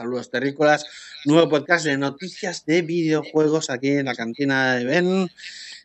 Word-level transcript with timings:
Saludos 0.00 0.30
terrícolas, 0.30 0.86
nuevo 1.26 1.50
podcast 1.50 1.84
de 1.84 1.98
noticias 1.98 2.64
de 2.64 2.80
videojuegos 2.80 3.68
aquí 3.68 3.90
en 3.90 4.06
la 4.06 4.14
cantina 4.14 4.76
de 4.76 4.86
Ben. 4.86 5.28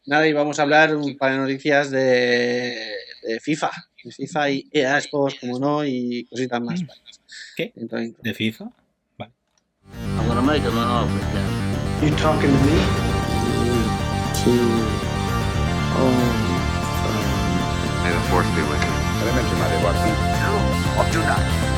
Nada, 0.05 0.25
y 0.25 0.31
vamos 0.31 0.57
a 0.57 0.61
hablar 0.61 0.95
un 0.95 1.17
par 1.17 1.33
de 1.33 1.37
noticias 1.37 1.91
de, 1.91 2.79
de 3.23 3.39
FIFA, 3.41 3.71
de 4.05 4.11
FIFA 4.13 4.49
y 4.51 4.69
EA 4.71 4.99
Sports, 4.99 5.35
como 5.41 5.59
no, 5.59 5.83
y 5.83 6.25
cositas 6.29 6.61
más. 6.61 6.81
Mm. 6.81 6.87
¿Qué? 7.57 7.73
Intro. 7.75 7.99
¿De 7.99 8.33
FIFA? 8.33 8.71
Vale. 9.17 9.33
I'm 10.17 10.27
gonna 10.29 10.41
make 10.41 10.63
an 10.65 10.77
offer. 10.77 11.19
You 12.01 12.15
talking 12.15 12.47
to 12.47 12.59
me? 12.63 12.79
May 18.01 18.11
the 18.13 18.21
force 18.29 18.47
be 18.55 18.61
with 18.61 18.79
you. 18.79 18.95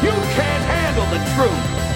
You 0.04 0.12
can't 0.36 0.64
handle 0.66 1.06
the 1.06 1.18
truth! 1.34 1.87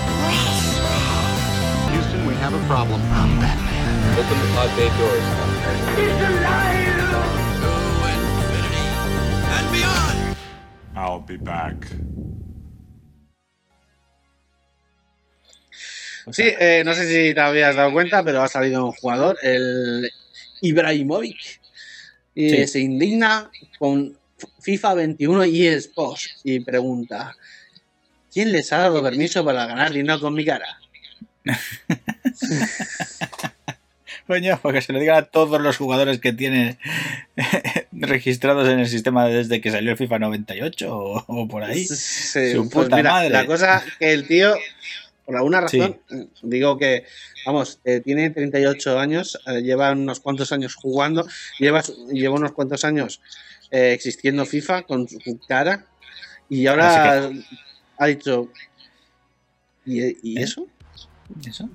Houston, 1.91 2.25
we 2.27 2.33
have 2.36 2.54
a 2.54 2.64
problem. 2.68 3.01
I'm 3.14 3.39
Batman. 3.39 4.19
Open 4.19 4.37
the 4.39 4.47
pod 4.54 4.69
bay 4.77 4.89
doors. 4.97 6.32
I'll 10.96 11.19
be 11.19 11.37
back. 11.37 11.87
Sí, 16.32 16.43
eh, 16.60 16.83
no 16.85 16.93
sé 16.93 17.07
si 17.07 17.33
te 17.33 17.39
habías 17.41 17.75
dado 17.75 17.91
cuenta, 17.91 18.24
pero 18.24 18.41
ha 18.43 18.47
salido 18.47 18.85
un 18.85 18.91
jugador, 18.91 19.38
el 19.41 20.10
Ibrahimovic, 20.61 21.60
y 22.35 22.49
Sí. 22.49 22.68
se 22.68 22.79
indigna 22.79 23.49
con 23.79 24.18
FIFA 24.61 24.93
21 24.96 25.46
y 25.46 25.65
Sports 25.68 26.39
y 26.43 26.60
pregunta: 26.60 27.35
¿Quién 28.31 28.51
les 28.51 28.71
ha 28.71 28.77
dado 28.77 29.03
permiso 29.03 29.43
para 29.43 29.65
ganar 29.65 29.91
dinero 29.91 30.19
con 30.19 30.33
mi 30.33 30.45
cara? 30.45 30.79
Coño, 34.27 34.59
porque 34.61 34.81
se 34.81 34.93
lo 34.93 34.99
digan 34.99 35.17
a 35.17 35.23
todos 35.23 35.59
los 35.59 35.75
jugadores 35.77 36.19
que 36.19 36.31
tiene 36.31 36.77
registrados 37.91 38.69
en 38.69 38.79
el 38.79 38.88
sistema 38.88 39.27
desde 39.27 39.59
que 39.59 39.71
salió 39.71 39.91
el 39.91 39.97
FIFA 39.97 40.19
98 40.19 40.97
o, 40.97 41.25
o 41.27 41.47
por 41.47 41.63
ahí. 41.63 41.83
Sí, 41.85 42.53
Su 42.53 42.69
pues 42.69 42.85
puta 42.85 42.95
mira, 42.95 43.11
madre. 43.11 43.29
La 43.29 43.45
cosa 43.45 43.83
que 43.99 44.13
el 44.13 44.27
tío, 44.27 44.53
por 45.25 45.35
alguna 45.35 45.59
razón, 45.61 45.99
digo 46.43 46.77
que, 46.77 47.03
vamos, 47.45 47.79
eh, 47.83 47.99
tiene 47.99 48.29
38 48.29 48.99
años, 48.99 49.38
eh, 49.47 49.61
lleva 49.63 49.91
unos 49.91 50.21
cuantos 50.21 50.53
años 50.53 50.75
jugando, 50.75 51.27
lleva, 51.59 51.83
lleva 52.13 52.35
unos 52.35 52.53
cuantos 52.53 52.85
años 52.85 53.19
eh, 53.71 53.91
existiendo 53.91 54.45
FIFA 54.45 54.83
con 54.83 55.09
su 55.09 55.39
cara 55.47 55.88
y 56.47 56.67
ahora 56.67 57.31
ha 58.02 58.07
dicho, 58.07 58.49
¿y, 59.85 60.02
y 60.23 60.39
¿Eh? 60.39 60.44
eso? 60.44 60.67
¿Eso? 61.45 61.69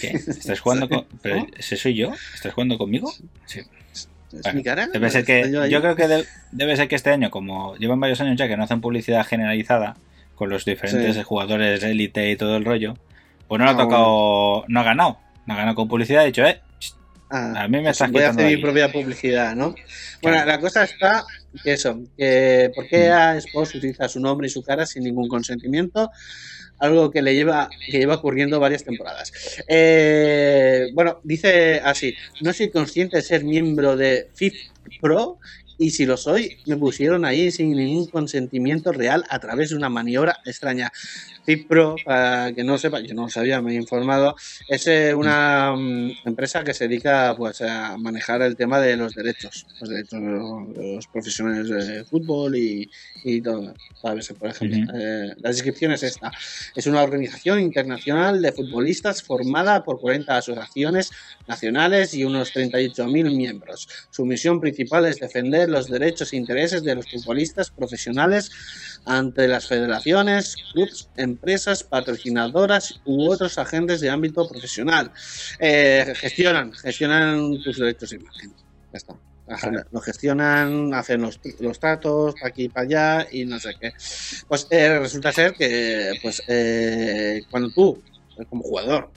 ¿Qué? 0.00 0.08
¿Estás 0.10 0.60
jugando 0.60 0.88
con.? 0.90 1.06
¿Pero 1.22 1.46
ese 1.56 1.76
soy 1.76 1.94
yo? 1.94 2.12
¿Estás 2.34 2.52
jugando 2.54 2.78
conmigo? 2.78 3.12
Sí. 3.44 3.60
¿Es 3.92 4.08
Bueno, 4.42 4.56
mi 4.56 4.64
cara? 4.64 4.88
Debe 4.88 5.10
ser 5.10 5.24
que. 5.24 5.50
Yo 5.70 5.80
creo 5.80 5.94
que 5.96 6.08
de- 6.08 6.26
debe 6.52 6.76
ser 6.76 6.88
que 6.88 6.96
este 6.96 7.10
año, 7.10 7.30
como 7.30 7.76
llevan 7.76 8.00
varios 8.00 8.20
años 8.20 8.36
ya 8.36 8.48
que 8.48 8.56
no 8.56 8.64
hacen 8.64 8.80
publicidad 8.80 9.24
generalizada 9.26 9.96
con 10.34 10.50
los 10.50 10.64
diferentes 10.64 11.14
Sí. 11.14 11.22
jugadores 11.22 11.82
élite 11.82 12.30
y 12.30 12.36
todo 12.36 12.56
el 12.56 12.64
rollo, 12.64 12.96
pues 13.48 13.58
no 13.58 13.64
le 13.66 13.70
ha 13.70 13.74
Ah, 13.74 13.78
tocado. 13.78 14.64
No 14.68 14.80
ha 14.80 14.82
ganado. 14.82 15.18
No 15.46 15.54
ha 15.54 15.56
ganado 15.58 15.76
con 15.76 15.88
publicidad. 15.88 16.22
Ha 16.22 16.26
dicho, 16.26 16.44
eh, 16.44 16.60
Ah, 17.30 17.62
a 17.64 17.68
mí 17.68 17.78
me 17.78 17.82
pues 17.84 17.92
estás 17.96 18.10
voy 18.12 18.22
a 18.22 18.30
hacer 18.30 18.46
mi 18.46 18.56
propia 18.62 18.90
publicidad, 18.92 19.54
¿no? 19.56 19.74
Bueno, 20.22 20.44
la 20.44 20.60
cosa 20.60 20.84
está 20.84 21.24
eso, 21.64 22.00
que 22.16 22.70
¿por 22.74 22.86
qué 22.88 23.08
Mm. 23.08 23.12
a 23.12 23.36
Sports 23.38 23.74
utiliza 23.74 24.08
su 24.08 24.20
nombre 24.20 24.46
y 24.46 24.50
su 24.50 24.62
cara 24.62 24.86
sin 24.86 25.04
ningún 25.04 25.28
consentimiento? 25.28 26.10
Algo 26.78 27.10
que 27.10 27.22
le 27.22 27.34
lleva, 27.34 27.70
que 27.90 27.98
lleva 27.98 28.16
ocurriendo 28.16 28.60
varias 28.60 28.84
temporadas. 28.84 29.32
Eh, 29.66 30.88
bueno, 30.92 31.20
dice 31.24 31.80
así, 31.82 32.14
no 32.42 32.52
soy 32.52 32.70
consciente 32.70 33.16
de 33.16 33.22
ser 33.22 33.44
miembro 33.44 33.96
de 33.96 34.28
FIF 34.34 34.54
Pro 35.00 35.38
y 35.78 35.90
si 35.90 36.06
lo 36.06 36.16
soy, 36.16 36.58
me 36.66 36.76
pusieron 36.76 37.24
ahí 37.24 37.50
sin 37.50 37.72
ningún 37.72 38.06
consentimiento 38.06 38.92
real 38.92 39.24
a 39.28 39.38
través 39.38 39.70
de 39.70 39.76
una 39.76 39.88
maniobra 39.88 40.38
extraña. 40.44 40.92
FIF 41.44 41.66
Pro, 41.66 41.94
para 42.04 42.52
que 42.52 42.64
no 42.64 42.76
sepa, 42.76 43.00
yo 43.00 43.14
no 43.14 43.22
lo 43.22 43.28
sabía, 43.28 43.62
me 43.62 43.72
he 43.72 43.76
informado, 43.76 44.34
es 44.68 44.86
eh, 44.88 45.14
una 45.14 45.74
mm, 45.76 46.10
empresa 46.24 46.64
que 46.64 46.74
se 46.74 46.88
dedica 46.88 47.34
pues 47.36 47.60
a 47.60 47.96
manejar 47.98 48.42
el 48.42 48.56
tema 48.56 48.80
de 48.80 48.96
los 48.96 49.14
derechos, 49.14 49.66
los 49.80 49.88
derechos 49.88 50.20
de 50.20 50.26
los, 50.26 50.74
de 50.74 50.94
los 50.96 51.06
profesionales 51.06 51.68
de 51.68 52.04
fútbol 52.04 52.56
y, 52.56 52.90
y 53.22 53.40
todo. 53.40 53.74
¿sabes? 54.02 54.32
Por 54.38 54.50
ejemplo, 54.50 54.92
eh, 54.94 55.34
la 55.38 55.50
descripción 55.50 55.92
es 55.92 56.02
esta. 56.02 56.32
Es 56.74 56.86
una 56.86 57.02
organización 57.02 57.60
internacional 57.60 58.40
de 58.42 58.52
futbolistas 58.52 59.22
formada 59.22 59.84
por 59.84 60.00
40 60.00 60.36
asociaciones 60.36 61.10
nacionales 61.46 62.14
y 62.14 62.24
unos 62.24 62.54
38.000 62.54 63.36
miembros. 63.36 63.88
Su 64.10 64.24
misión 64.24 64.60
principal 64.60 65.06
es 65.06 65.20
defender 65.20 65.65
los 65.68 65.88
derechos 65.88 66.32
e 66.32 66.36
intereses 66.36 66.82
de 66.82 66.94
los 66.94 67.06
futbolistas 67.10 67.70
profesionales 67.70 68.50
ante 69.04 69.48
las 69.48 69.66
federaciones, 69.66 70.56
clubes, 70.72 71.08
empresas, 71.16 71.82
patrocinadoras 71.84 73.00
u 73.04 73.30
otros 73.30 73.58
agentes 73.58 74.00
de 74.00 74.10
ámbito 74.10 74.48
profesional. 74.48 75.12
Eh, 75.58 76.12
gestionan, 76.16 76.72
gestionan 76.72 77.62
tus 77.62 77.78
derechos 77.78 78.10
de 78.10 78.16
imagen. 78.16 78.52
Ya 78.92 78.98
está. 78.98 79.16
Lo 79.92 80.00
gestionan, 80.00 80.92
hacen 80.92 81.22
los, 81.22 81.38
los 81.60 81.78
tratos 81.78 82.34
para 82.34 82.48
aquí 82.48 82.64
y 82.64 82.68
para 82.68 82.86
allá 82.86 83.28
y 83.30 83.44
no 83.44 83.60
sé 83.60 83.76
qué. 83.80 83.92
Pues 84.48 84.66
eh, 84.70 84.98
resulta 84.98 85.30
ser 85.32 85.54
que 85.54 86.14
pues 86.20 86.42
eh, 86.48 87.42
cuando 87.48 87.70
tú, 87.70 88.02
como 88.48 88.64
jugador, 88.64 89.10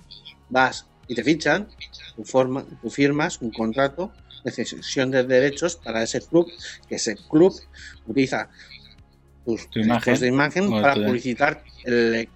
vas 0.49 0.85
y 1.07 1.15
te 1.15 1.23
fichan, 1.23 1.67
tú, 2.15 2.23
forma, 2.23 2.63
tú 2.79 2.91
firmas 2.91 3.41
un 3.41 3.51
contrato 3.51 4.11
de 4.43 4.51
cesión 4.51 5.11
de 5.11 5.23
derechos 5.23 5.75
para 5.77 6.03
ese 6.03 6.21
club, 6.21 6.51
que 6.87 6.95
ese 6.95 7.17
club 7.29 7.53
utiliza 8.05 8.49
tus 9.45 9.69
Tu 9.71 9.79
imagen, 9.79 10.13
de 10.21 10.27
imagen 10.27 10.63
para 10.81 10.93
publicitar 11.07 11.63
el 11.83 12.29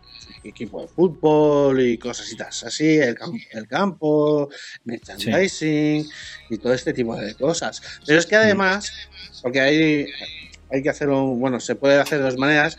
equipo 0.43 0.81
de 0.81 0.87
fútbol 0.87 1.81
y 1.81 1.97
cosas 1.97 2.63
así, 2.63 2.97
el, 2.97 3.15
cam- 3.15 3.39
el 3.51 3.67
campo, 3.67 4.49
merchandising 4.85 6.09
y 6.49 6.57
todo 6.57 6.73
este 6.73 6.93
tipo 6.93 7.15
de 7.15 7.35
cosas. 7.35 7.81
Pero 8.05 8.19
es 8.19 8.25
que 8.25 8.35
además, 8.35 8.91
porque 9.41 9.59
hay, 9.61 10.05
hay 10.69 10.81
que 10.83 10.89
hacerlo, 10.89 11.27
bueno, 11.35 11.59
se 11.59 11.75
puede 11.75 11.99
hacer 11.99 12.19
de 12.19 12.25
dos 12.25 12.37
maneras. 12.37 12.77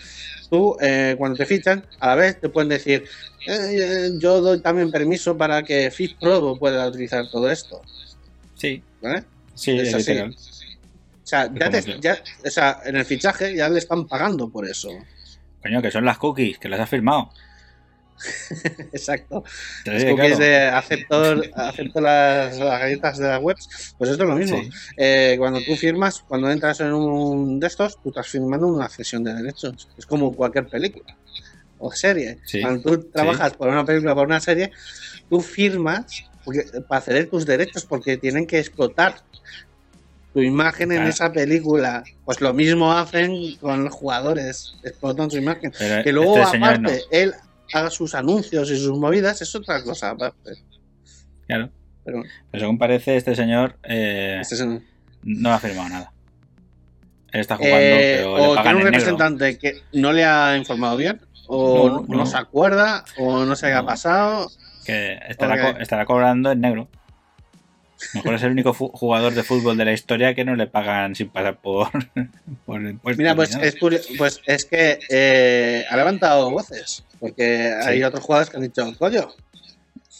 Tú, 0.50 0.76
eh, 0.80 1.14
cuando 1.18 1.36
te 1.36 1.46
fichan, 1.46 1.84
a 2.00 2.08
la 2.08 2.14
vez 2.16 2.40
te 2.40 2.48
pueden 2.48 2.68
decir, 2.68 3.04
"Eh, 3.46 3.76
eh, 3.78 4.10
yo 4.18 4.40
doy 4.40 4.60
también 4.62 4.90
permiso 4.90 5.36
para 5.36 5.62
que 5.62 5.90
Fit 5.90 6.18
Pro 6.18 6.58
pueda 6.58 6.86
utilizar 6.88 7.28
todo 7.30 7.50
esto. 7.50 7.82
Sí, 8.64 8.82
¿vale? 9.02 9.24
sí, 9.54 9.78
Es 9.78 9.94
así. 9.94 10.10
literal. 10.12 10.34
O 10.36 11.26
sea, 11.26 11.50
ya 11.54 11.70
te- 11.70 12.00
ya- 12.00 12.18
o 12.44 12.50
sea, 12.50 12.80
en 12.84 12.96
el 12.96 13.04
fichaje 13.04 13.56
ya 13.56 13.68
le 13.68 13.78
están 13.78 14.06
pagando 14.06 14.48
por 14.50 14.68
eso. 14.68 14.90
Coño, 15.62 15.80
que 15.80 15.90
son 15.90 16.04
las 16.04 16.18
cookies, 16.18 16.58
que 16.58 16.68
las 16.68 16.80
has 16.80 16.90
firmado. 16.90 17.30
Exacto. 18.92 19.42
Es 19.84 20.04
cookies 20.04 20.36
claro, 20.36 20.38
de 20.38 20.66
acepto, 20.68 21.42
acepto 21.54 22.00
las, 22.00 22.56
las 22.58 22.80
galletas 22.80 23.18
de 23.18 23.28
las 23.28 23.42
webs, 23.42 23.94
pues 23.98 24.10
esto 24.10 24.22
es 24.24 24.28
lo 24.28 24.36
mismo. 24.36 24.58
Sí. 24.62 24.70
Eh, 24.96 25.34
cuando 25.38 25.60
tú 25.62 25.74
firmas, 25.76 26.20
cuando 26.28 26.50
entras 26.50 26.80
en 26.80 26.92
un 26.92 27.58
de 27.60 27.66
estos, 27.66 28.00
tú 28.02 28.10
estás 28.10 28.28
firmando 28.28 28.66
una 28.66 28.88
cesión 28.88 29.24
de 29.24 29.34
derechos. 29.34 29.88
Es 29.98 30.06
como 30.06 30.32
cualquier 30.34 30.66
película 30.68 31.16
o 31.78 31.90
serie. 31.92 32.38
Sí. 32.44 32.60
Cuando 32.60 32.82
tú 32.96 33.10
trabajas 33.10 33.54
por 33.54 33.68
una 33.68 33.84
película, 33.84 34.14
por 34.14 34.26
una 34.26 34.40
serie, 34.40 34.70
tú 35.28 35.40
firmas 35.40 36.24
porque- 36.44 36.64
para 36.88 37.00
ceder 37.00 37.28
tus 37.30 37.46
derechos 37.46 37.84
porque 37.84 38.16
tienen 38.16 38.46
que 38.46 38.58
explotar 38.58 39.16
tu 40.32 40.40
imagen 40.40 40.90
en 40.90 40.98
Claro. 40.98 41.10
esa 41.10 41.32
película. 41.32 42.02
Pues 42.24 42.40
lo 42.40 42.52
mismo 42.52 42.92
hacen 42.92 43.56
con 43.56 43.84
los 43.84 43.94
jugadores, 43.94 44.74
explotan 44.82 45.30
su 45.30 45.38
imagen. 45.38 45.72
pero 45.78 46.02
Que 46.02 46.12
luego, 46.12 46.36
este 46.38 46.50
señor 46.52 46.80
no. 46.80 46.88
aparte, 46.88 47.04
él 47.12 47.34
haga 47.72 47.90
sus 47.90 48.14
anuncios 48.14 48.70
y 48.70 48.76
sus 48.78 48.98
movidas, 48.98 49.40
es 49.42 49.54
otra 49.54 49.82
cosa 49.82 50.10
aparte. 50.10 50.52
Claro. 51.46 51.70
Pero 52.04 52.22
Pero 52.50 52.60
según 52.60 52.78
parece, 52.78 53.16
este 53.16 53.34
señor 53.34 53.78
eh, 53.84 54.38
este 54.40 54.56
es 54.56 54.60
un- 54.60 54.84
no 55.22 55.52
ha 55.54 55.58
firmado 55.58 55.88
nada. 55.88 56.12
Él 57.32 57.40
está 57.40 57.56
jugando, 57.56 57.76
Eh, 57.78 58.14
pero 58.18 58.32
o 58.34 58.36
le 58.36 58.44
tiene 58.44 58.60
un 58.60 58.66
en 58.68 58.74
negro. 58.76 58.84
representante 58.90 59.58
que 59.58 59.82
no 59.94 60.12
le 60.12 60.24
ha 60.24 60.56
informado 60.56 60.96
bien, 60.96 61.20
o 61.46 61.88
No, 61.88 62.00
no, 62.06 62.16
no. 62.18 62.26
se 62.26 62.36
acuerda, 62.36 63.04
o 63.18 63.44
no 63.44 63.56
sé 63.56 63.68
qué 63.68 63.72
ha 63.72 63.80
No. 63.82 63.86
pasado. 63.86 64.50
Que 64.84 65.18
estará, 65.28 65.54
Ok. 65.70 65.74
co- 65.76 65.80
estará 65.80 66.04
cobrando 66.06 66.52
en 66.52 66.60
negro. 66.60 66.88
Mejor 68.12 68.34
es 68.34 68.42
el 68.42 68.50
único 68.52 68.74
jugador 68.74 69.32
de 69.34 69.42
fútbol 69.44 69.76
de 69.78 69.84
la 69.86 69.92
historia 69.92 70.34
que 70.34 70.44
no 70.44 70.56
le 70.56 70.66
pagan 70.66 71.14
sin 71.14 71.28
pasar 71.30 71.56
por, 71.60 71.88
por 72.66 72.82
impuestos. 72.82 73.18
Mira, 73.18 73.34
pues 73.34 73.54
es, 73.54 73.76
pues 74.18 74.40
es 74.46 74.64
que 74.66 74.98
eh, 75.08 75.84
ha 75.88 75.96
levantado 75.96 76.50
voces, 76.50 77.04
porque 77.18 77.72
hay 77.82 78.02
otros 78.02 78.22
jugadores 78.22 78.50
que 78.50 78.56
han 78.56 78.62
dicho, 78.64 78.92
coño, 78.98 79.28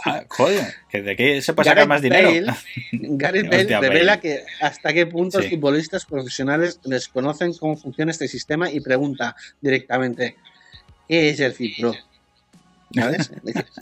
Ah, 0.04 0.24
joder, 0.28 0.74
que 0.90 1.02
de 1.02 1.12
aquí 1.12 1.40
se 1.40 1.52
puede 1.54 1.68
sacar 1.68 1.86
más 1.86 2.02
dinero. 2.02 2.28
Bale, 2.28 2.52
Gareth 2.92 3.48
Bale 3.48 3.80
revela 3.80 4.18
que 4.18 4.44
hasta 4.60 4.92
qué 4.92 5.06
punto 5.06 5.38
los 5.38 5.48
futbolistas 5.48 6.04
profesionales 6.04 6.80
desconocen 6.84 7.54
cómo 7.54 7.76
funciona 7.76 8.10
este 8.10 8.26
sistema 8.26 8.68
y 8.68 8.80
pregunta 8.80 9.36
directamente, 9.60 10.34
¿qué 11.08 11.30
es 11.30 11.38
el 11.38 11.52
FIPRO? 11.52 11.94
¿Sabes? 12.92 13.32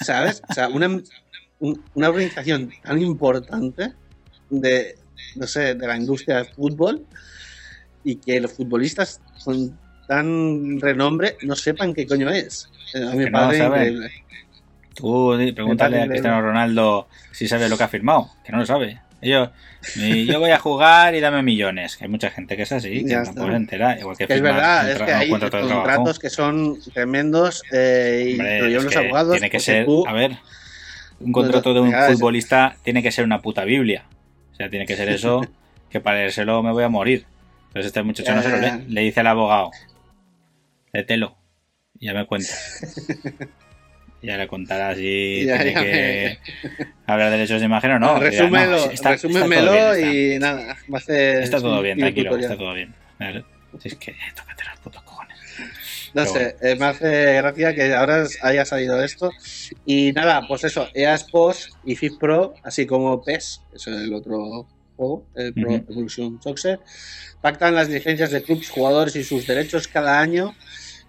¿Sabes? 0.01 0.43
O 0.49 0.55
sea, 0.55 0.69
una, 0.69 0.89
un- 1.59 1.83
una 1.95 2.09
organización 2.09 2.71
tan 2.83 3.01
importante 3.01 3.93
de, 4.51 4.97
no 5.37 5.47
sé, 5.47 5.75
de 5.75 5.87
la 5.87 5.97
industria 5.97 6.37
del 6.37 6.47
fútbol 6.47 7.05
y 8.05 8.17
que 8.17 8.41
los 8.41 8.53
futbolistas 8.53 9.21
con 9.45 9.79
tan 10.09 10.81
renombre 10.81 11.37
no 11.43 11.55
sepan 11.57 11.95
qué 11.95 12.07
coño 12.07 12.29
es. 12.31 12.69
Eh, 12.95 13.03
A 13.03 13.15
me 13.15 13.25
Que 13.25 13.31
no 13.31 13.39
increíble. 13.55 14.11
Tú 14.95 15.35
pregúntale 15.55 16.03
a 16.03 16.07
Cristiano. 16.09 16.43
Ronaldo 16.43 17.09
si 17.31 17.49
sabe 17.49 17.69
lo 17.69 17.77
que 17.79 17.85
ha 17.85 17.89
firmado, 17.89 18.31
que 18.45 18.53
no 18.53 18.59
lo 18.59 18.67
sabe. 18.67 19.01
Ellos, 19.23 19.51
y 19.97 20.27
yo 20.27 20.39
voy 20.41 20.51
a 20.51 20.59
jugar 20.59 21.15
y 21.15 21.21
dame 21.21 21.43
millones. 21.43 21.97
Que 21.97 22.05
hay 22.05 22.11
mucha 22.11 22.29
gente 22.31 22.57
que 22.57 22.63
es 22.65 22.73
así, 22.73 23.05
que 23.07 23.15
está. 23.15 23.33
puede 23.33 23.57
enterar. 23.57 23.99
Igual 23.99 24.17
que, 24.17 24.27
Que 24.27 24.35
es 24.35 24.43
verdad, 24.43 24.91
es 24.91 25.01
que 25.01 25.13
hay 25.13 25.31
contratos 25.31 26.19
que 26.19 26.29
son 26.29 26.79
tremendos 26.93 27.63
eh, 27.73 28.25
y 28.27 28.33
Hombre, 28.33 28.77
es 28.77 28.85
los 28.85 28.97
abogados. 28.97 29.33
tiene 29.33 29.49
que 29.49 29.59
porque 29.59 29.65
ser, 29.65 29.87
tú- 29.87 30.05
a 30.07 30.13
ver, 30.13 30.33
un 31.21 31.31
contrato 31.33 31.73
de 31.73 31.81
un 31.81 31.95
es- 31.95 32.13
futbolista 32.15 32.77
tiene 32.83 33.01
que 33.03 33.13
ser 33.13 33.25
una 33.25 33.41
puta 33.41 33.65
Biblia. 33.65 34.05
O 34.53 34.55
sea, 34.57 34.69
tiene 34.69 34.87
que 34.87 34.97
ser 34.97 35.09
eso, 35.09 35.41
que 35.89 36.01
para 36.01 36.17
leérselo 36.19 36.63
me 36.63 36.73
voy 36.73 36.83
a 36.85 36.89
morir. 36.89 37.25
Entonces 37.69 37.87
este 37.87 38.03
muchacho 38.03 38.35
no 38.35 38.43
se 38.43 38.51
lo 38.51 38.57
lee. 38.59 38.85
Le 38.89 39.01
dice 39.03 39.21
al 39.21 39.29
abogado, 39.29 39.71
léetelo. 40.93 41.37
Ya 42.01 42.13
me 42.13 42.27
cuenta. 42.27 42.53
Ya 44.23 44.37
le 44.37 44.47
contará 44.47 44.95
si 44.95 45.45
Ya, 45.45 45.59
que 45.63 46.39
hablar 47.07 47.31
de 47.31 47.37
derechos 47.39 47.61
de 47.61 47.67
imagen 47.67 47.91
o 47.93 47.99
no. 47.99 48.19
Resúmelo, 48.21 48.71
no, 48.87 48.91
está- 48.93 49.15
está 49.15 49.29
bien, 49.47 49.53
está. 49.53 50.01
y 50.01 50.39
nada, 50.39 50.77
va 50.93 50.99
a. 50.99 51.13
Está 51.43 51.61
todo 51.61 51.83
bien, 51.83 51.99
tranquilo, 51.99 52.31
tutorial. 52.31 52.53
está 52.53 52.59
todo 52.63 52.75
bien. 52.75 52.95
Si 53.81 53.89
es 53.89 53.95
que 53.97 54.15
tócate 54.37 54.63
los 54.71 54.79
putos 54.81 55.03
cojones. 55.03 55.39
No 56.15 56.25
Pero 56.25 56.27
sé, 56.27 56.57
eh, 56.63 56.77
me 56.77 56.87
hace 56.87 57.33
gracia 57.35 57.75
que 57.75 57.95
ahora 57.95 58.25
haya 58.43 58.65
salido 58.65 59.03
esto. 59.03 59.31
Y 59.87 60.13
nada, 60.13 60.47
pues 60.47 60.63
eso, 60.65 60.89
EA 60.95 61.15
Sports 61.15 61.71
y 61.85 61.97
FIFA 61.97 62.19
Pro, 62.21 62.55
así 62.63 62.87
como 62.87 63.23
PES, 63.25 63.63
que 63.71 63.77
es 63.79 63.87
el 63.87 64.13
otro 64.15 64.67
juego, 64.97 65.27
el 65.35 65.55
Pro. 65.55 65.73
Evolution 65.73 66.39
Soccer, 66.43 66.81
pactan 67.41 67.75
las 67.75 67.89
licencias 67.89 68.31
de 68.31 68.43
clubes, 68.43 68.69
jugadores 68.69 69.17
y 69.17 69.25
sus 69.25 69.47
derechos 69.47 69.89
cada 69.89 70.21
año. 70.21 70.55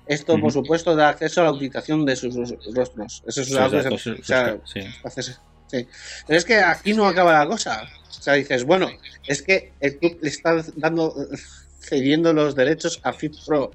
Esto, 0.06 0.34
por 0.42 0.52
supuesto, 0.52 0.96
da 0.96 1.10
acceso 1.10 1.42
a 1.42 1.46
la 1.46 1.52
utilización 1.52 2.06
de 2.06 2.16
sus 2.16 2.36
rostros. 2.74 3.24
Eso 3.26 3.42
es 3.42 3.48
algo 3.56 3.78
que 3.78 3.98
se- 3.98 4.12
o 4.12 4.24
sea, 4.24 4.58
sí. 4.66 4.80
Haces- 5.04 5.40
sí. 5.68 5.88
Pero 6.28 6.38
es 6.40 6.46
que 6.46 6.56
aquí 6.58 6.94
no 6.94 7.08
acaba 7.08 7.34
la 7.40 7.48
cosa. 7.48 7.84
O 8.10 8.22
sea, 8.22 8.34
dices, 8.34 8.64
bueno, 8.66 8.90
es 9.28 9.42
que 9.42 9.72
el 9.80 9.98
club 9.98 10.18
le 10.22 10.30
está 10.30 10.62
dando, 10.76 11.14
cediendo 11.80 12.34
los 12.34 12.56
derechos 12.56 13.00
a 13.04 13.14
FIF 13.14 13.46
Pro. 13.46 13.72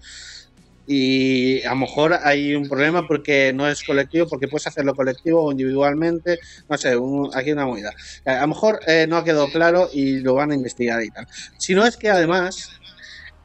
Y 0.90 1.62
a 1.64 1.70
lo 1.70 1.76
mejor 1.76 2.14
hay 2.22 2.54
un 2.54 2.66
problema 2.66 3.06
porque 3.06 3.52
no 3.52 3.68
es 3.68 3.82
colectivo, 3.84 4.26
porque 4.26 4.48
puedes 4.48 4.66
hacerlo 4.68 4.94
colectivo 4.94 5.42
o 5.44 5.52
individualmente. 5.52 6.38
No 6.66 6.78
sé, 6.78 6.96
un- 6.96 7.30
aquí 7.34 7.48
hay 7.48 7.52
una 7.52 7.66
movida. 7.66 7.92
A 8.24 8.40
lo 8.40 8.48
mejor 8.48 8.80
eh, 8.86 9.06
no 9.06 9.18
ha 9.18 9.24
quedado 9.24 9.50
claro 9.50 9.90
y 9.92 10.20
lo 10.20 10.32
van 10.34 10.50
a 10.50 10.54
investigar 10.54 11.02
y 11.02 11.10
tal. 11.10 11.26
Si 11.58 11.74
no 11.74 11.84
es 11.86 11.98
que 11.98 12.08
además, 12.08 12.70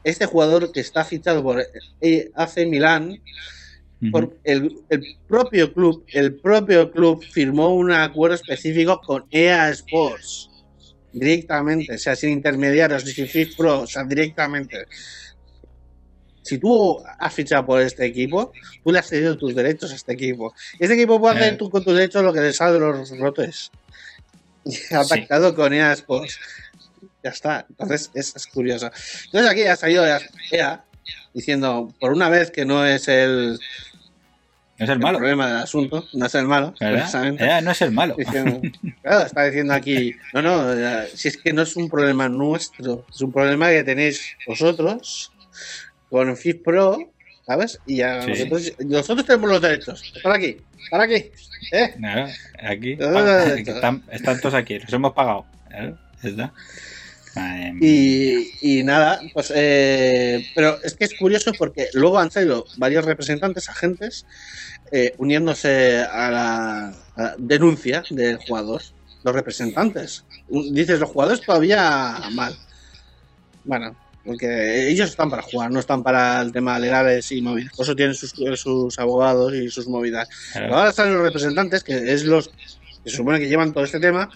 este 0.04 0.26
jugador 0.26 0.70
que 0.72 0.80
está 0.80 1.04
fichado 1.04 1.42
por 1.42 1.64
eh, 2.00 2.30
AC 2.34 2.66
Milán, 2.66 3.20
por 4.12 4.36
el, 4.44 4.76
el 4.90 5.16
propio 5.26 5.72
club, 5.72 6.04
el 6.08 6.34
propio 6.34 6.90
club 6.90 7.24
firmó 7.24 7.74
un 7.74 7.90
acuerdo 7.90 8.34
específico 8.36 9.00
con 9.00 9.24
EA 9.30 9.70
Sports 9.70 10.50
directamente, 11.12 11.94
o 11.94 11.98
sea, 11.98 12.14
sin 12.14 12.30
intermediarios, 12.30 13.02
sin 13.04 13.48
Pro, 13.56 13.80
o 13.82 13.86
sea, 13.86 14.04
directamente. 14.04 14.84
Si 16.42 16.58
tú 16.58 16.98
has 17.18 17.32
fichado 17.32 17.64
por 17.64 17.80
este 17.80 18.04
equipo, 18.04 18.52
tú 18.82 18.92
le 18.92 18.98
has 18.98 19.06
cedido 19.08 19.38
tus 19.38 19.54
derechos 19.54 19.92
a 19.92 19.94
este 19.94 20.12
equipo. 20.12 20.52
Este 20.78 20.94
equipo 20.94 21.18
puede 21.18 21.36
hacer 21.36 21.54
Eh. 21.54 21.56
tú 21.56 21.70
con 21.70 21.82
tus 21.82 21.94
derechos 21.94 22.22
lo 22.22 22.32
que 22.34 22.40
le 22.40 22.52
sale 22.52 22.74
de 22.74 22.80
los 22.80 23.18
rotos. 23.18 23.72
Y 24.66 24.76
ha 24.94 25.04
Sí. 25.04 25.10
pactado 25.10 25.54
con 25.54 25.72
EA 25.72 25.92
Sports. 25.94 26.38
Ya 27.24 27.30
está. 27.30 27.66
Entonces 27.70 28.10
es, 28.14 28.36
es 28.36 28.46
curioso. 28.46 28.90
Entonces 29.26 29.50
aquí 29.50 29.62
ha 29.62 29.76
salido 29.76 30.04
EA 30.52 30.84
diciendo, 31.32 31.92
por 31.98 32.12
una 32.12 32.28
vez 32.28 32.50
que 32.50 32.64
no 32.66 32.84
es 32.86 33.08
el, 33.08 33.58
No 34.78 34.84
es 34.84 34.88
el 34.88 34.90
el 34.90 34.98
malo. 34.98 35.18
problema 35.18 35.46
del 35.48 35.56
asunto, 35.62 36.06
no 36.12 36.26
es 36.26 36.34
el 36.34 36.46
malo, 36.46 36.74
¿verdad? 36.78 37.34
Eh, 37.40 37.62
no 37.62 37.70
es 37.70 37.80
el 37.82 37.92
malo. 37.92 38.14
Diciendo- 38.18 38.60
claro, 39.02 39.24
está 39.26 39.44
diciendo 39.44 39.72
aquí, 39.72 40.14
no, 40.34 40.42
no, 40.42 40.78
ya, 40.78 41.06
si 41.14 41.28
es 41.28 41.36
que 41.38 41.52
no 41.54 41.62
es 41.62 41.74
un 41.76 41.88
problema 41.88 42.28
nuestro, 42.28 43.06
es 43.12 43.20
un 43.22 43.32
problema 43.32 43.70
que 43.70 43.82
tenéis 43.84 44.36
vosotros 44.46 45.32
con 46.10 46.36
FIF 46.36 46.62
Pro, 46.62 47.10
¿sabes? 47.46 47.80
Y 47.86 47.96
ya 47.96 48.20
Sí. 48.22 48.28
nosotros, 48.30 48.72
nosotros 48.80 49.26
tenemos 49.26 49.48
los 49.50 49.60
derechos. 49.62 50.12
Para 50.22 50.36
aquí, 50.36 50.58
para 50.90 51.04
aquí, 51.04 51.30
¿eh? 51.72 51.94
Claro, 51.98 52.28
aquí 52.62 52.96
están, 53.66 54.02
están 54.10 54.40
todos 54.40 54.54
aquí, 54.54 54.78
los 54.78 54.92
hemos 54.92 55.12
pagado. 55.14 55.46
Claro, 55.70 55.98
Y, 57.80 58.50
y 58.60 58.82
nada, 58.84 59.20
pues, 59.32 59.52
eh, 59.54 60.46
pero 60.54 60.78
es 60.82 60.94
que 60.94 61.04
es 61.04 61.14
curioso 61.18 61.52
porque 61.58 61.88
luego 61.94 62.18
han 62.18 62.30
salido 62.30 62.64
varios 62.76 63.04
representantes, 63.04 63.68
agentes, 63.68 64.26
eh, 64.92 65.14
uniéndose 65.18 65.98
a 65.98 66.30
la, 66.30 66.88
a 66.88 67.22
la 67.22 67.34
denuncia 67.38 68.04
del 68.10 68.36
jugador, 68.36 68.82
los 69.24 69.34
representantes. 69.34 70.24
Dices, 70.48 71.00
los 71.00 71.10
jugadores 71.10 71.40
todavía 71.40 72.20
mal. 72.32 72.56
Bueno, 73.64 73.96
porque 74.24 74.88
ellos 74.88 75.10
están 75.10 75.30
para 75.30 75.42
jugar, 75.42 75.70
no 75.70 75.80
están 75.80 76.02
para 76.02 76.40
el 76.40 76.52
tema 76.52 76.78
legales 76.78 77.30
y 77.32 77.42
movidas. 77.42 77.72
Por 77.76 77.84
eso 77.84 77.96
tienen 77.96 78.14
sus, 78.14 78.32
sus 78.56 78.98
abogados 78.98 79.52
y 79.54 79.68
sus 79.70 79.86
movidas. 79.86 80.28
Pero 80.52 80.76
ahora 80.76 80.90
están 80.90 81.12
los 81.12 81.22
representantes, 81.22 81.82
que 81.82 82.12
es 82.12 82.24
los 82.24 82.48
que 82.48 83.10
se 83.10 83.16
supone 83.16 83.38
que 83.38 83.48
llevan 83.48 83.72
todo 83.72 83.84
este 83.84 84.00
tema, 84.00 84.30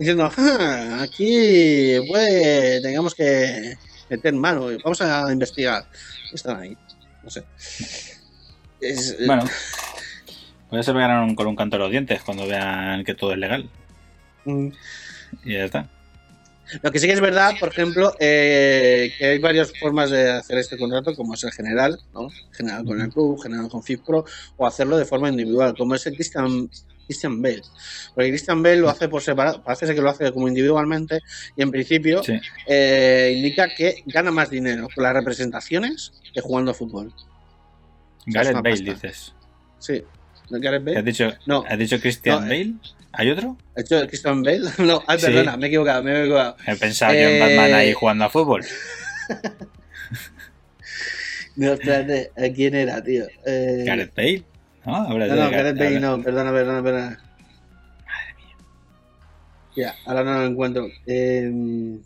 diciendo, 0.00 0.30
"Ah, 0.36 0.98
aquí 1.02 1.96
pues 2.08 2.80
tengamos 2.82 3.14
que 3.14 3.76
meter 4.08 4.32
mano, 4.34 4.66
vamos 4.82 5.00
a 5.02 5.30
investigar. 5.30 5.84
Están 6.32 6.56
ahí, 6.60 6.76
no 7.22 7.28
sé. 7.30 7.44
Es- 8.80 9.16
Bueno, 9.26 9.44
pues 10.70 10.86
se 10.86 10.92
pegarán 10.92 11.34
con 11.34 11.46
un 11.46 11.54
canto 11.56 11.76
a 11.76 11.80
los 11.80 11.90
dientes 11.90 12.22
cuando 12.22 12.46
vean 12.46 13.04
que 13.04 13.14
todo 13.14 13.32
es 13.32 13.38
legal. 13.38 13.68
mm, 14.46 14.68
Y 15.44 15.52
ya 15.52 15.64
está. 15.66 15.86
Lo 16.82 16.90
que 16.92 16.98
sí 17.00 17.06
que 17.08 17.12
es 17.12 17.20
verdad, 17.20 17.52
por 17.60 17.68
ejemplo, 17.68 18.14
eh, 18.20 19.12
que 19.18 19.26
hay 19.26 19.38
varias 19.38 19.72
formas 19.78 20.08
de 20.10 20.30
hacer 20.30 20.56
este 20.56 20.78
contrato, 20.78 21.14
como 21.16 21.34
es 21.34 21.42
el 21.44 21.50
general, 21.52 22.00
¿no? 22.14 22.28
General 22.52 22.84
con 22.84 23.00
el 23.00 23.10
club, 23.10 23.42
general 23.42 23.68
con 23.68 23.82
FIFPro, 23.82 24.24
o 24.56 24.66
hacerlo 24.66 24.96
de 24.96 25.04
forma 25.04 25.28
individual, 25.28 25.74
como 25.76 25.94
es 25.96 26.06
el 26.06 26.14
Christian, 26.14 26.70
Christian 27.10 27.42
Bale. 27.42 27.62
Porque 28.14 28.28
Christian 28.30 28.62
Bale 28.62 28.76
lo 28.76 28.88
hace 28.88 29.08
por 29.08 29.20
separado, 29.20 29.62
parece 29.62 29.86
ser 29.86 29.94
que 29.96 30.00
lo 30.02 30.10
hace 30.10 30.30
como 30.32 30.46
individualmente, 30.48 31.18
y 31.56 31.62
en 31.62 31.70
principio 31.70 32.22
Sí. 32.22 32.38
eh, 32.66 33.34
indica 33.36 33.68
que 33.76 34.02
gana 34.06 34.30
más 34.30 34.48
dinero 34.50 34.88
con 34.94 35.02
las 35.04 35.12
representaciones 35.12 36.12
que 36.32 36.40
jugando 36.40 36.70
a 36.70 36.74
fútbol. 36.74 37.12
Gareth 38.26 38.54
Bale, 38.62 38.70
pasta. 38.70 38.92
dices. 38.92 39.34
Sí. 39.78 40.02
¿No 40.50 40.60
Gareth 40.60 40.80
¿Has 40.88 40.94
Bale? 40.94 41.02
dicho, 41.02 41.32
No. 41.46 41.64
¿Has 41.68 41.78
dicho 41.78 42.00
Christian 42.00 42.46
No, 42.46 42.52
eh. 42.52 42.58
Bale? 42.64 42.74
¿Hay 43.12 43.30
otro? 43.30 43.56
¿He 43.76 43.80
hecho 43.80 44.06
Christian 44.06 44.42
Bale? 44.42 44.60
No, 44.78 45.02
ay, 45.06 45.18
Sí. 45.18 45.26
perdona, 45.26 45.56
me 45.56 45.66
he 45.66 45.68
equivocado, 45.68 46.02
me 46.04 46.12
he 46.12 46.20
equivocado. 46.22 46.56
He 46.66 46.76
pensado 46.76 47.12
Eh, 47.14 47.34
en 47.34 47.40
Batman 47.40 47.74
ahí 47.74 47.92
jugando 47.92 48.24
a 48.24 48.30
fútbol. 48.30 48.64
No, 51.56 51.72
espérate, 51.74 52.30
¿a 52.36 52.52
¿quién 52.54 52.74
era, 52.74 53.02
tío? 53.02 53.26
Eh, 53.44 53.82
Gareth 53.84 54.14
Bale. 54.14 54.44
¿No? 54.86 54.96
Hablas 54.96 55.28
No, 55.28 55.36
no, 55.36 55.42
Gar- 55.42 55.50
Gareth 55.52 55.76
Bale 55.78 55.96
hablas- 55.96 56.00
no, 56.18 56.22
perdona, 56.22 56.50
perdona, 56.52 56.82
perdona. 56.82 57.06
Madre 58.06 58.34
mía. 58.36 58.56
Ya, 59.76 59.94
ahora 60.06 60.24
no 60.24 60.32
lo 60.34 60.46
encuentro. 60.46 60.86
Eh, 61.06 61.98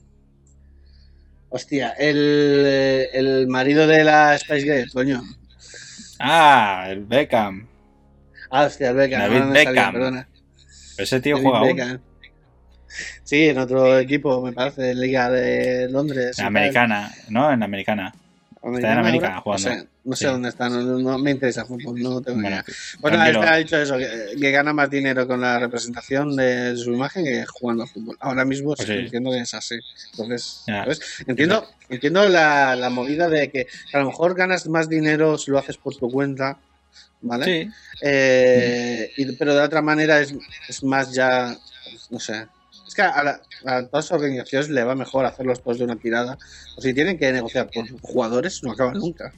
hostia, 1.51 1.91
el, 1.99 3.09
el 3.13 3.47
marido 3.49 3.87
de 3.87 4.05
la 4.05 4.37
Spice 4.39 4.63
Girl, 4.63 4.91
coño. 4.93 5.23
Ah, 6.19 6.87
el 6.89 7.05
Beckham. 7.05 7.67
Ah, 8.51 8.65
hostia, 8.65 8.91
el 8.91 8.97
Beckham. 8.97 9.21
David 9.21 9.37
ahora 9.43 9.55
salía, 9.55 9.71
Beckham. 9.73 9.93
perdona. 9.95 10.29
Ese 10.99 11.21
tío 11.21 11.37
David 11.37 11.49
juega 11.49 11.91
aún. 11.91 12.01
Sí, 13.25 13.49
en 13.49 13.59
otro 13.59 13.99
equipo, 13.99 14.41
me 14.43 14.53
parece, 14.53 14.93
en 14.93 15.01
Liga 15.01 15.29
de 15.31 15.89
Londres. 15.91 16.31
En 16.39 16.45
tal. 16.45 16.47
americana, 16.47 17.13
¿no? 17.29 17.51
En 17.51 17.63
americana. 17.63 18.15
¿Americana 18.65 18.93
en 18.95 18.99
América 19.01 19.27
ahora? 19.29 19.41
jugando. 19.43 19.69
No 19.69 19.75
sé, 19.77 19.89
no 20.05 20.17
sé 20.17 20.25
Sí. 20.25 20.31
dónde 20.31 20.49
está, 20.49 20.69
no, 20.69 21.19
me 21.19 21.31
interesa 21.31 21.65
fútbol, 21.67 22.01
no 22.03 22.21
tengo 22.21 22.37
Bueno, 22.41 22.49
idea. 22.49 22.65
Bueno, 23.01 23.17
tranquilo. 23.19 23.43
ha 23.43 23.57
dicho 23.57 23.77
eso, 23.77 23.97
que, 23.99 24.37
que 24.41 24.51
gana 24.51 24.73
más 24.73 24.89
dinero 24.91 25.27
con 25.27 25.41
la 25.41 25.59
representación 25.59 26.35
de 26.35 26.77
su 26.77 26.93
imagen 26.93 27.25
que 27.25 27.45
jugando 27.47 27.83
al 27.85 27.89
fútbol. 27.89 28.17
Ahora 28.21 28.45
mismo 28.45 28.75
Pues 28.75 28.89
sí, 28.89 28.95
entiendo 28.95 29.31
que 29.31 29.39
es 29.41 29.55
así. 29.55 29.77
Entonces. 30.13 30.65
Entiendo, 31.27 31.69
entiendo 31.89 32.29
la, 32.29 32.75
la 32.77 32.91
movida 32.91 33.29
de 33.29 33.51
que 33.51 33.67
a 33.93 33.99
lo 33.99 34.07
mejor 34.07 34.35
ganas 34.35 34.67
más 34.69 34.89
dinero 34.89 35.37
si 35.39 35.51
lo 35.51 35.59
haces 35.59 35.77
por 35.77 35.95
tu 35.97 36.11
cuenta, 36.11 36.59
¿vale? 37.21 37.45
Sí, 37.45 37.71
Eh, 38.03 39.13
y- 39.17 39.33
pero 39.37 39.55
de 39.55 39.61
otra 39.63 39.83
manera 39.83 40.21
es, 40.21 40.35
es 40.69 40.83
más 40.85 41.13
ya, 41.13 41.57
no 42.11 42.19
sé. 42.21 42.47
Es 42.95 42.97
que 42.97 43.03
a, 43.03 43.25
la- 43.25 43.41
a 43.67 43.83
todas 43.87 44.11
las 44.11 44.13
organizaciones 44.13 44.69
le 44.71 44.85
va 44.85 44.95
mejor 44.95 45.25
hacerlos 45.27 45.61
todos 45.63 45.79
de 45.79 45.85
una 45.85 45.97
tirada. 45.97 46.39
O 46.77 46.81
si 46.81 46.95
tienen 46.95 47.19
que 47.19 47.33
negociar 47.33 47.69
por 47.75 47.89
jugadores, 48.01 48.63
no 48.63 48.71
acaban 48.71 48.95
nunca. 48.99 49.33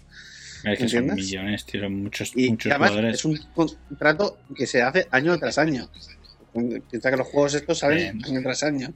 Es 0.63 0.79
que 0.79 0.89
son 0.91 1.07
millones, 1.15 1.65
tío, 1.65 1.81
son 1.83 2.03
muchos, 2.03 2.33
Y, 2.37 2.51
muchos 2.51 2.67
y 2.67 2.71
además 2.71 2.91
jugadores. 2.91 3.15
es 3.19 3.25
un 3.25 3.39
contrato 3.55 4.39
que 4.55 4.67
se 4.67 4.83
hace 4.83 5.07
año 5.11 5.39
tras 5.39 5.57
año. 5.57 5.89
Piensa 6.91 7.11
que 7.11 7.17
los 7.17 7.27
juegos 7.29 7.55
estos 7.55 7.79
salen 7.79 8.19
Bien. 8.19 8.25
año 8.27 8.43
tras 8.43 8.63
año. 8.63 8.93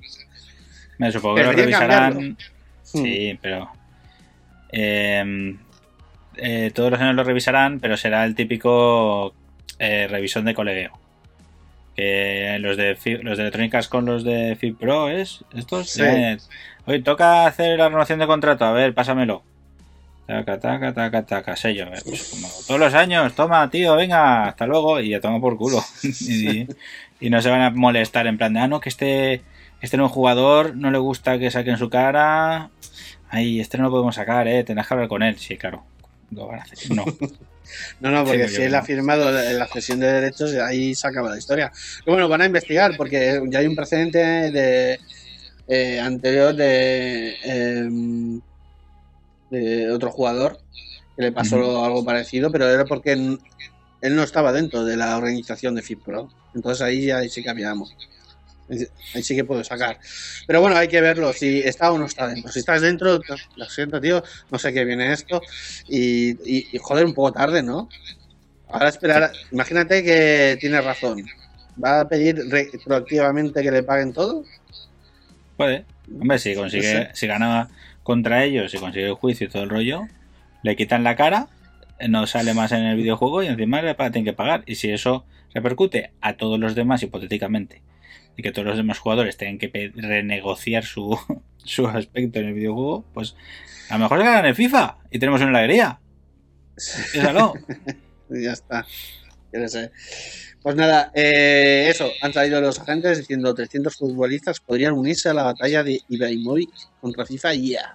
Me 0.99 1.11
supongo 1.11 1.37
que 1.37 1.43
lo 1.45 1.53
revisarán. 1.53 2.13
cambiarlo. 2.13 2.37
Sí, 2.83 3.39
pero. 3.41 3.71
eh, 4.73 5.57
eh, 6.37 6.71
todos 6.75 6.91
los 6.91 7.01
años 7.01 7.15
lo 7.15 7.25
revisarán, 7.25 7.81
pero 7.81 7.97
será 7.97 8.25
el 8.25 8.35
típico 8.35 9.35
eh, 9.79 10.07
revisión 10.09 10.45
de 10.45 10.55
colegueo. 10.55 10.93
Que 12.01 12.57
los 12.61 12.79
de 12.79 12.97
los 13.23 13.37
de 13.37 13.43
electrónicas 13.43 13.89
con 13.89 14.07
los 14.07 14.25
de 14.25 14.57
FIP 14.57 14.79
Pro 14.79 15.11
es 15.11 15.45
estos. 15.55 15.91
Sí. 15.91 16.03
Eh, 16.03 16.39
Oye, 16.87 17.03
toca 17.03 17.45
hacer 17.45 17.79
la 17.79 17.89
renovación 17.89 18.19
de 18.19 18.27
contrato. 18.27 18.65
A 18.65 18.73
ver, 18.73 18.95
pásamelo. 18.95 19.43
Taca, 20.27 20.59
taca, 20.59 20.95
taca, 20.95 21.27
taca, 21.27 21.57
sello. 21.57 21.89
Eh, 21.93 22.01
pues, 22.03 22.31
como 22.31 22.49
todos 22.67 22.81
los 22.81 22.95
años, 22.95 23.35
toma, 23.35 23.69
tío, 23.69 23.97
venga, 23.97 24.47
hasta 24.47 24.67
luego. 24.67 24.99
Y 24.99 25.11
ya 25.11 25.21
toma 25.21 25.41
por 25.41 25.59
culo. 25.59 25.85
y, 26.03 26.67
y 27.21 27.29
no 27.29 27.43
se 27.43 27.51
van 27.51 27.61
a 27.61 27.71
molestar 27.71 28.27
en 28.27 28.39
plan 28.39 28.55
de, 28.55 28.61
ah, 28.61 28.67
no, 28.67 28.81
que 28.81 28.89
este, 28.89 29.43
este 29.83 29.99
nuevo 29.99 30.11
jugador 30.11 30.75
no 30.75 30.91
le 30.91 30.99
gusta 30.99 31.39
que 31.39 31.51
saquen 31.51 31.77
su 31.77 31.91
cara. 31.91 32.71
Ay, 33.29 33.61
este 33.61 33.77
no 33.77 33.85
lo 33.85 33.91
podemos 33.91 34.15
sacar, 34.15 34.49
eh, 34.49 34.65
tendrás 34.65 34.89
que 34.89 34.95
hablar 34.95 35.09
con 35.09 35.23
él. 35.23 35.39
Sí, 35.39 35.59
claro. 35.59 35.85
Lo 36.31 36.47
van 36.47 36.61
a 36.61 36.63
hacer. 36.63 36.97
No. 36.97 37.05
No, 38.01 38.11
no, 38.11 38.25
porque 38.25 38.49
Sí, 38.49 38.57
si 38.57 38.63
él 38.63 38.75
ha 38.75 38.83
firmado 38.83 39.31
la 39.31 39.67
cesión 39.67 40.01
de 40.01 40.13
derechos, 40.13 40.55
ahí 40.55 40.95
se 40.95 41.07
acaba 41.07 41.31
la 41.31 41.39
historia. 41.39 41.73
Pero 42.05 42.15
bueno, 42.15 42.29
van 42.29 42.43
a 42.43 42.47
investigar 42.47 42.97
porque 42.97 43.41
ya 43.49 43.59
hay 43.59 43.67
un 43.67 43.77
precedente 43.77 44.19
de 44.19 45.01
eh, 45.69 46.01
anterior 46.01 46.55
de, 46.55 47.37
em, 47.45 48.41
de 49.51 49.91
otro 49.91 50.11
jugador 50.11 50.59
que 51.17 51.23
le 51.23 51.33
pasó 51.33 51.85
algo 51.85 52.05
parecido, 52.05 52.51
pero 52.51 52.69
era 52.69 52.85
porque 52.85 53.13
él 53.13 54.17
no 54.17 54.23
estaba 54.23 54.53
dentro 54.53 54.85
de 54.85 54.97
la 54.97 55.17
organización 55.17 55.75
de 55.75 55.83
FIPRO. 55.83 56.31
Entonces 56.55 56.83
ahí 56.83 57.07
ya 57.07 57.23
sí 57.29 57.43
cambiamos. 57.43 57.95
Ahí 59.15 59.23
sí 59.23 59.35
que 59.35 59.45
puedo 59.45 59.65
sacar. 59.65 59.99
Pero 60.47 60.61
bueno, 60.61 60.77
hay 60.77 60.87
que 60.89 61.01
verlo, 61.01 61.33
si 61.33 61.59
está 61.61 61.91
o 61.93 61.99
no 61.99 62.07
está 62.07 62.29
dentro. 62.29 62.53
Si 62.53 62.61
estás 62.61 62.81
dentro, 62.83 63.19
lo 63.57 63.65
siento, 63.69 64.01
tío, 64.01 64.23
no 64.51 64.59
sé 64.59 64.73
qué 64.73 64.85
viene 64.85 65.13
esto. 65.13 65.43
Y, 65.89 66.31
y- 66.45 66.69
y, 66.73 66.79
joder, 66.79 67.05
un 67.05 67.15
poco 67.15 67.33
tarde, 67.33 67.63
¿no? 67.63 67.89
Ahora 68.69 68.89
esperar, 68.89 69.33
imagínate 69.51 70.05
que 70.05 70.57
tiene 70.61 70.81
razón. 70.81 71.25
¿Va 71.83 72.01
a 72.01 72.09
pedir 72.09 72.37
retroactivamente 72.49 73.63
que 73.63 73.71
le 73.71 73.83
paguen 73.83 74.13
todo? 74.13 74.45
Puede. 75.57 75.85
Hombre, 76.21 76.39
si 76.39 76.55
consigue, 76.55 76.95
No 76.95 77.01
sé. 77.07 77.11
si 77.15 77.27
gana 77.27 77.69
contra 78.03 78.45
ellos, 78.45 78.71
si 78.71 78.79
consigue 78.79 79.07
el 79.07 79.15
juicio 79.15 79.47
y 79.47 79.51
todo 79.51 79.63
el 79.63 79.71
rollo, 79.71 80.03
le 80.63 80.77
quitan 80.77 81.05
la 81.05 81.17
cara, 81.17 81.49
no 82.09 82.27
sale 82.27 82.55
más 82.55 82.73
en 82.73 82.83
el 82.85 82.97
videojuego 82.97 83.43
y 83.43 83.47
encima 83.49 83.83
le 83.83 83.95
tienen 83.95 84.25
que 84.25 84.33
pagar. 84.33 84.63
Y 84.67 84.77
si 84.77 84.91
eso 84.91 85.25
repercute 85.55 86.13
a 86.21 86.35
todos 86.37 86.59
los 86.59 86.75
demás, 86.75 87.03
hipotéticamente, 87.03 87.83
y 88.41 88.43
que 88.43 88.53
todos 88.53 88.67
los 88.69 88.77
demás 88.79 88.99
jugadores 88.99 89.37
tengan 89.37 89.59
que 89.59 89.93
renegociar 89.95 90.83
su, 90.83 91.19
su 91.65 91.87
aspecto 91.87 92.39
en 92.39 92.47
el 92.47 92.55
videojuego, 92.55 93.05
pues 93.13 93.37
a 93.91 93.95
lo 93.99 94.05
mejor 94.05 94.19
se 94.19 94.25
ganan 94.25 94.47
el 94.47 94.55
FIFA 94.55 94.97
y 95.11 95.19
tenemos 95.19 95.43
una 95.43 95.59
alegría. 95.59 96.01
Piénsalo. 97.13 97.55
Ya 98.33 98.53
está. 98.53 98.87
Yo 99.53 99.59
no 99.59 99.67
sé. 99.67 99.91
Pues 100.63 100.77
nada, 100.77 101.11
eh, 101.17 101.89
eso, 101.89 102.09
han 102.23 102.33
salido 102.33 102.61
los 102.61 102.79
agentes 102.79 103.19
diciendo 103.19 103.53
300 103.53 103.97
futbolistas 103.97 104.61
podrían 104.61 104.93
unirse 104.93 105.29
a 105.29 105.35
la 105.35 105.43
batalla 105.43 105.83
de 105.83 106.01
Ibrahimovic 106.09 106.71
contra 107.01 107.27
FIFA 107.27 107.55
y 107.55 107.71
ya. 107.71 107.93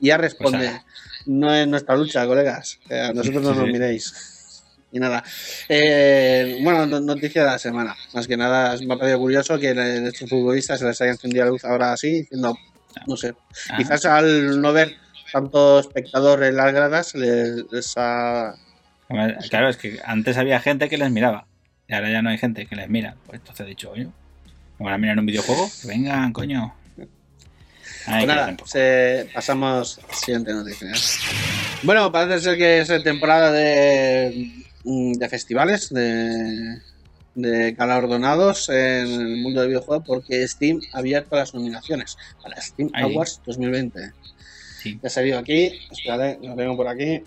Y 0.00 0.08
ya 0.08 0.16
responde, 0.16 0.58
Pues 0.58 0.70
ala. 0.70 0.84
no 1.26 1.54
es 1.54 1.68
nuestra 1.68 1.94
lucha, 1.94 2.26
colegas, 2.26 2.80
eh, 2.90 2.98
a 2.98 3.12
nosotros 3.12 3.44
no 3.44 3.54
nos 3.54 3.68
miréis. 3.68 4.35
Y 4.92 4.98
nada, 5.00 5.22
eh, 5.68 6.58
bueno, 6.62 6.86
no- 6.86 7.00
noticia 7.00 7.42
de 7.44 7.50
la 7.50 7.58
semana. 7.58 7.94
Más 8.14 8.26
que 8.26 8.36
nada, 8.36 8.76
me 8.86 8.94
ha 8.94 8.96
parecido 8.96 9.18
curioso 9.18 9.58
que 9.58 9.70
estos 10.08 10.30
futbolistas 10.30 10.78
se 10.78 10.86
les 10.86 11.00
haya 11.00 11.10
encendido 11.12 11.44
la 11.44 11.50
luz 11.50 11.64
ahora 11.64 11.92
así, 11.92 12.20
diciendo, 12.20 12.56
no 13.06 13.16
sé, 13.16 13.34
Ah, 13.70 13.76
quizás 13.76 14.04
al 14.06 14.60
no 14.60 14.72
ver 14.72 14.96
tanto 15.32 15.80
espectador 15.80 16.44
en 16.44 16.56
las 16.56 16.72
gradas 16.72 17.14
les, 17.14 17.64
les 17.70 17.92
ha 17.96 18.54
claro, 19.50 19.68
es 19.68 19.76
que 19.76 20.00
antes 20.04 20.36
había 20.36 20.60
gente 20.60 20.88
que 20.88 20.98
les 20.98 21.10
miraba. 21.10 21.46
Y 21.88 21.94
ahora 21.94 22.10
ya 22.10 22.22
no 22.22 22.30
hay 22.30 22.38
gente 22.38 22.66
que 22.66 22.74
les 22.76 22.88
mira. 22.88 23.16
Pues 23.26 23.40
entonces 23.40 23.66
he 23.66 23.68
dicho, 23.68 23.90
oye, 23.90 24.08
¿me 24.78 24.84
van 24.84 24.94
a 24.94 24.98
mirar 24.98 25.18
un 25.18 25.26
videojuego? 25.26 25.70
Que 25.82 25.88
vengan, 25.88 26.32
coño. 26.32 26.74
Ay, 28.06 28.24
Pues 28.24 28.26
nada, 28.26 28.56
se- 28.64 29.28
pasamos 29.34 29.98
a 29.98 30.06
la 30.08 30.14
siguiente 30.14 30.52
noticia. 30.52 30.88
Bueno, 31.82 32.10
parece 32.10 32.40
ser 32.40 32.56
que 32.56 32.78
es 32.80 33.02
temporada 33.04 33.52
de, 33.52 34.50
de 34.86 35.28
festivales, 35.28 35.92
de, 35.92 36.80
de 37.34 37.72
galardonados 37.72 38.68
en 38.68 38.76
el 39.08 39.36
mundo 39.38 39.60
del 39.60 39.70
videojuego, 39.70 40.04
porque 40.04 40.46
Steam 40.46 40.80
ha 40.92 40.98
abierto 40.98 41.36
las 41.36 41.54
nominaciones 41.54 42.16
para 42.42 42.60
Steam 42.60 42.90
Ahí. 42.94 43.12
Awards 43.12 43.40
2020. 43.44 44.12
Sí. 44.82 44.98
Ya 45.02 45.06
ha 45.06 45.10
salido 45.10 45.38
aquí, 45.38 45.72
espérate, 45.90 46.38
lo 46.46 46.54
tengo 46.54 46.76
por 46.76 46.88
aquí. 46.88 47.22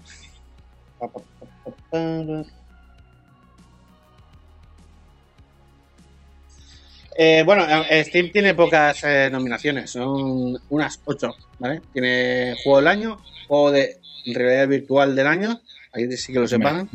Eh, 7.21 7.43
bueno, 7.45 7.65
eh, 7.89 8.05
Steam 8.05 8.31
tiene 8.31 8.55
pocas 8.55 9.03
eh, 9.03 9.29
nominaciones, 9.29 9.91
son 9.91 10.57
unas 10.69 11.01
8, 11.03 11.35
¿vale? 11.59 11.81
Tiene 11.91 12.55
juego 12.63 12.77
del 12.77 12.87
año, 12.87 13.21
juego 13.47 13.71
de 13.71 13.97
realidad 14.25 14.67
virtual 14.69 15.15
del 15.15 15.27
año, 15.27 15.61
ahí 15.91 16.09
sí 16.15 16.31
que 16.31 16.39
lo 16.39 16.47
separan. 16.47 16.89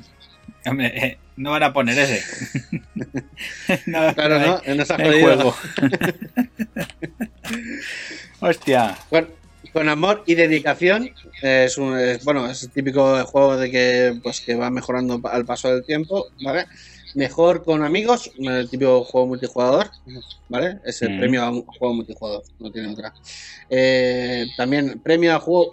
Hombre, 0.67 0.87
eh, 1.07 1.19
no 1.37 1.51
van 1.51 1.63
a 1.63 1.73
poner 1.73 1.99
ese. 1.99 2.23
no, 3.87 4.15
Claro, 4.15 4.39
no 4.39 4.61
hay- 4.65 4.77
No 4.77 4.85
jodido. 4.87 5.53
juego. 5.53 5.57
Hostia. 8.41 8.97
Con, 9.11 9.29
con 9.73 9.89
amor 9.89 10.23
y 10.27 10.35
dedicación, 10.35 11.11
es 11.43 11.79
un, 11.79 11.99
es- 11.99 12.25
bueno, 12.25 12.49
es 12.49 12.63
el 12.63 12.71
típico 12.71 13.25
juego 13.27 13.57
de 13.57 13.71
que, 13.71 14.21
pues, 14.23 14.41
que 14.41 14.55
va 14.55 14.71
mejorando 14.71 15.21
al 15.25 15.45
paso 15.45 15.69
del 15.71 15.85
tiempo, 15.85 16.27
¿vale? 16.43 16.67
Mejor 17.15 17.65
con 17.65 17.85
amigos, 17.85 18.31
el 18.39 18.69
típico 18.69 19.05
juego 19.05 19.29
multijugador, 19.29 19.91
¿vale? 20.49 20.79
Es 20.85 21.01
el 21.03 21.15
Mm. 21.15 21.19
premio 21.21 21.43
a 21.45 21.51
un 21.51 21.65
juego 21.65 21.95
multijugador, 21.95 22.43
no 22.59 22.71
tiene 22.73 22.89
otra. 22.89 23.15
Eh, 23.71 24.47
también 24.57 25.01
premio 25.01 25.35
a 25.35 25.39
juego, 25.41 25.71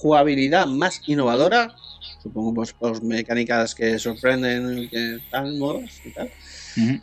jugabilidad 0.00 0.66
más 0.66 1.02
innovadora, 1.06 1.76
supongo 2.22 2.54
pues, 2.54 3.02
mecánicas 3.02 3.74
que 3.74 3.98
sorprenden, 3.98 4.88
que 4.88 5.16
están 5.16 5.58
modos 5.58 6.00
y 6.04 6.10
tal. 6.10 6.30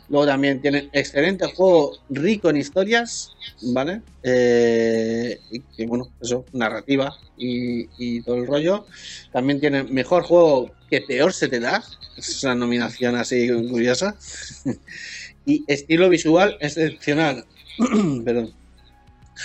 Luego 0.08 0.26
también 0.26 0.60
tienen 0.60 0.88
excelente 0.92 1.46
juego 1.54 1.92
rico 2.08 2.50
en 2.50 2.56
historias, 2.56 3.30
¿vale? 3.62 4.00
Eh, 4.22 5.38
y 5.50 5.60
que 5.60 5.86
bueno, 5.86 6.08
eso, 6.20 6.44
narrativa 6.52 7.14
y, 7.36 7.88
y 7.98 8.22
todo 8.22 8.36
el 8.36 8.46
rollo. 8.46 8.86
También 9.32 9.60
tienen 9.60 9.92
mejor 9.94 10.24
juego 10.24 10.72
que 10.90 11.02
peor 11.02 11.32
se 11.32 11.48
te 11.48 11.60
da. 11.60 11.84
Es 12.16 12.42
una 12.42 12.56
nominación 12.56 13.14
así 13.14 13.48
curiosa. 13.70 14.16
y 15.46 15.64
estilo 15.68 16.08
visual 16.08 16.56
excepcional. 16.60 17.44
Perdón. 18.24 18.57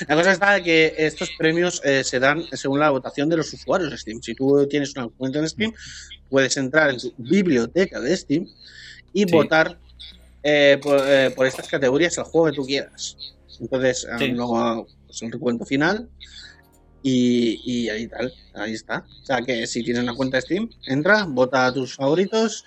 La 0.07 0.15
cosa 0.15 0.31
está 0.31 0.61
que 0.63 0.93
estos 0.97 1.29
premios 1.37 1.81
eh, 1.83 2.03
se 2.03 2.19
dan 2.19 2.43
según 2.53 2.79
la 2.79 2.89
votación 2.89 3.29
de 3.29 3.37
los 3.37 3.51
usuarios 3.53 3.91
de 3.91 3.97
Steam. 3.97 4.21
Si 4.21 4.33
tú 4.33 4.67
tienes 4.67 4.95
una 4.95 5.07
cuenta 5.09 5.39
en 5.39 5.47
Steam, 5.49 5.73
puedes 6.29 6.55
entrar 6.57 6.89
en 6.89 6.97
tu 6.99 7.13
biblioteca 7.17 7.99
de 7.99 8.15
Steam 8.17 8.47
y 9.13 9.19
Sí. 9.25 9.31
votar 9.31 9.79
eh, 10.45 10.77
por, 10.81 10.99
eh, 11.07 11.31
por 11.31 11.45
estas 11.47 11.67
categorías 11.69 12.17
el 12.17 12.23
juego 12.25 12.47
que 12.47 12.53
tú 12.55 12.65
quieras. 12.65 13.15
Entonces, 13.59 14.07
Sí. 14.19 14.27
luego 14.29 14.87
pues, 15.05 15.21
el 15.21 15.31
recuento 15.31 15.65
final 15.65 16.09
y, 17.01 17.61
y 17.63 17.89
ahí 17.89 18.07
tal, 18.07 18.33
ahí 18.53 18.73
está. 18.73 19.05
O 19.21 19.25
sea 19.25 19.41
que 19.41 19.67
si 19.67 19.83
tienes 19.83 20.03
una 20.03 20.15
cuenta 20.15 20.37
de 20.37 20.41
Steam, 20.41 20.69
entra, 20.85 21.25
vota 21.25 21.65
a 21.67 21.73
tus 21.73 21.95
favoritos. 21.95 22.65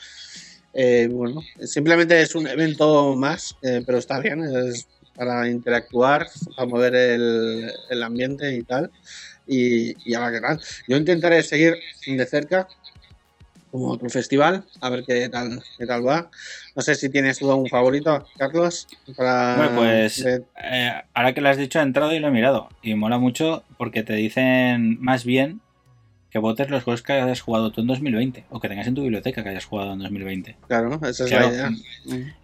Eh, 0.78 1.08
bueno, 1.10 1.42
simplemente 1.64 2.20
es 2.20 2.34
un 2.34 2.46
evento 2.46 3.16
más, 3.16 3.56
eh, 3.62 3.82
pero 3.84 3.96
está 3.98 4.20
bien, 4.20 4.42
es 4.44 4.86
para 5.16 5.48
interactuar, 5.48 6.26
para 6.54 6.68
mover 6.68 6.94
el, 6.94 7.70
el 7.90 8.02
ambiente 8.02 8.54
y 8.54 8.62
tal. 8.64 8.90
Y, 9.46 10.10
y 10.10 10.14
a 10.14 10.20
ver 10.20 10.32
qué 10.34 10.40
tal. 10.40 10.60
Yo 10.88 10.96
intentaré 10.96 11.42
seguir 11.42 11.74
de 12.06 12.26
cerca 12.26 12.68
como 13.70 13.90
otro 13.90 14.08
festival, 14.08 14.64
a 14.80 14.90
ver 14.90 15.04
qué 15.06 15.28
tal, 15.28 15.62
qué 15.78 15.86
tal 15.86 16.06
va. 16.06 16.30
No 16.74 16.82
sé 16.82 16.94
si 16.94 17.10
tienes 17.10 17.38
tú 17.38 17.50
algún 17.50 17.68
favorito, 17.68 18.26
Carlos. 18.38 18.86
Para 19.16 19.56
Bueno, 19.56 19.74
pues 19.76 20.22
de- 20.22 20.44
eh, 20.62 20.92
ahora 21.14 21.34
que 21.34 21.40
lo 21.40 21.48
has 21.48 21.56
dicho, 21.58 21.78
he 21.78 21.82
entrado 21.82 22.12
y 22.14 22.18
lo 22.18 22.28
he 22.28 22.30
mirado. 22.30 22.68
Y 22.82 22.94
mola 22.94 23.18
mucho 23.18 23.64
porque 23.76 24.02
te 24.02 24.14
dicen 24.14 24.98
más 25.00 25.24
bien 25.24 25.60
que 26.30 26.38
votes 26.38 26.70
los 26.70 26.84
juegos 26.84 27.02
que 27.02 27.12
hayas 27.14 27.40
jugado 27.40 27.70
tú 27.72 27.80
en 27.80 27.86
2020 27.86 28.46
o 28.50 28.60
que 28.60 28.68
tengas 28.68 28.86
en 28.86 28.94
tu 28.94 29.02
biblioteca 29.02 29.42
que 29.42 29.50
hayas 29.50 29.64
jugado 29.64 29.92
en 29.92 29.98
2020. 30.00 30.56
claro, 30.68 30.94
esa 31.06 31.24
es 31.24 31.30
Claro. 31.30 31.48
la 31.48 31.54
idea. 31.54 31.70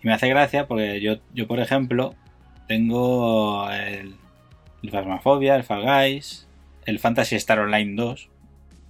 Y 0.02 0.06
me 0.06 0.12
hace 0.14 0.28
gracia 0.28 0.66
porque 0.66 1.00
yo, 1.00 1.18
yo 1.32 1.46
por 1.46 1.60
ejemplo, 1.60 2.14
tengo 2.68 3.68
el, 3.70 4.14
el 4.82 4.90
Phasmophobia, 4.90 5.56
el 5.56 5.64
Fall 5.64 5.82
Guys, 5.84 6.46
el 6.86 6.98
Fantasy 6.98 7.36
Star 7.36 7.58
Online 7.60 7.94
2, 7.94 8.28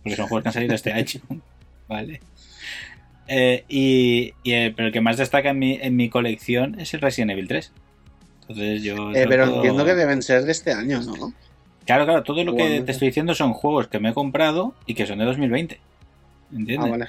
porque 0.02 0.16
son 0.16 0.26
juegos 0.28 0.42
que 0.42 0.48
han 0.48 0.52
salido 0.54 0.74
este 0.74 0.92
año, 0.92 1.20
Vale. 1.88 2.20
Eh, 3.28 3.64
y, 3.68 4.32
y 4.42 4.52
el, 4.52 4.74
pero 4.74 4.88
el 4.88 4.92
que 4.92 5.00
más 5.00 5.16
destaca 5.16 5.50
en 5.50 5.58
mi, 5.58 5.78
en 5.80 5.96
mi 5.96 6.08
colección 6.08 6.78
es 6.80 6.92
el 6.94 7.00
Resident 7.00 7.30
Evil 7.32 7.48
3. 7.48 7.72
Entonces 8.42 8.82
yo. 8.82 9.12
Eh, 9.12 9.26
pero 9.28 9.46
todo- 9.46 9.56
entiendo 9.56 9.84
que 9.84 9.94
deben 9.94 10.22
ser 10.22 10.42
de 10.44 10.52
este 10.52 10.72
año, 10.72 11.00
¿no? 11.02 11.32
Claro, 11.86 12.04
claro, 12.04 12.22
todo 12.22 12.44
lo 12.44 12.54
que 12.56 12.80
te 12.82 12.92
estoy 12.92 13.08
diciendo 13.08 13.34
son 13.34 13.52
juegos 13.52 13.88
que 13.88 13.98
me 13.98 14.10
he 14.10 14.14
comprado 14.14 14.74
y 14.86 14.94
que 14.94 15.06
son 15.06 15.18
de 15.18 15.24
2020. 15.24 15.80
¿Entiendes? 16.52 16.86
Ah, 16.86 16.90
vale. 16.90 17.06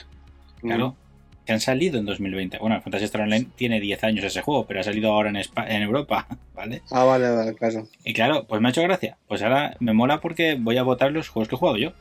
Claro. 0.61 0.95
Que 1.45 1.51
han 1.53 1.59
salido 1.59 1.99
en 1.99 2.05
2020. 2.05 2.57
Bueno, 2.59 2.81
Fantasy 2.81 3.05
Star 3.05 3.21
Online 3.21 3.47
tiene 3.55 3.79
10 3.81 4.03
años 4.05 4.23
ese 4.23 4.41
juego, 4.41 4.65
pero 4.65 4.79
ha 4.79 4.83
salido 4.83 5.11
ahora 5.11 5.29
en, 5.29 5.35
Espa- 5.35 5.65
en 5.69 5.81
Europa, 5.81 6.25
¿vale? 6.55 6.81
Ah, 6.91 7.03
vale, 7.03 7.29
vale, 7.29 7.53
claro. 7.53 7.87
Y 8.05 8.13
claro, 8.13 8.45
pues 8.47 8.61
me 8.61 8.69
ha 8.69 8.71
hecho 8.71 8.81
gracia. 8.83 9.17
Pues 9.27 9.41
ahora 9.41 9.75
me 9.79 9.93
mola 9.93 10.21
porque 10.21 10.55
voy 10.59 10.77
a 10.77 10.83
votar 10.83 11.11
los 11.11 11.27
juegos 11.29 11.49
que 11.49 11.55
he 11.55 11.57
jugado 11.57 11.77
yo. 11.77 11.91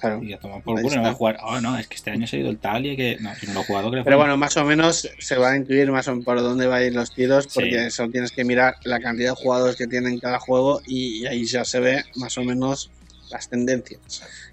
claro. 0.00 0.22
Y 0.22 0.32
a 0.34 0.38
tomar 0.38 0.60
por 0.62 0.82
culo, 0.82 0.96
no 0.96 1.00
voy 1.02 1.10
a 1.10 1.14
jugar. 1.14 1.38
Oh, 1.42 1.60
no, 1.62 1.78
es 1.78 1.86
que 1.88 1.94
este 1.94 2.10
año 2.10 2.24
ha 2.24 2.26
salido 2.26 2.50
el 2.50 2.58
tal 2.58 2.84
y 2.84 2.94
que. 2.96 3.16
No, 3.20 3.34
si 3.36 3.46
no 3.46 3.54
lo 3.54 3.60
he 3.60 3.64
jugado, 3.64 3.90
le 3.94 4.02
Pero 4.04 4.18
bueno, 4.18 4.36
más 4.36 4.54
o 4.58 4.64
menos 4.64 5.08
se 5.18 5.36
va 5.38 5.52
a 5.52 5.56
intuir 5.56 5.90
más 5.90 6.06
o 6.08 6.10
menos 6.10 6.24
por 6.26 6.38
dónde 6.42 6.66
van 6.66 6.82
a 6.82 6.84
ir 6.84 6.92
los 6.94 7.14
tiros, 7.14 7.46
porque 7.54 7.84
Sí. 7.84 7.90
solo 7.92 8.10
tienes 8.12 8.32
que 8.32 8.44
mirar 8.44 8.74
la 8.84 9.00
cantidad 9.00 9.30
de 9.30 9.36
jugadores 9.42 9.76
que 9.76 9.86
tienen 9.86 10.18
cada 10.18 10.38
juego 10.40 10.82
y 10.86 11.24
ahí 11.26 11.44
ya 11.46 11.64
se 11.64 11.80
ve 11.80 12.04
más 12.16 12.36
o 12.36 12.42
menos 12.44 12.90
las 13.32 13.48
tendencias. 13.48 14.00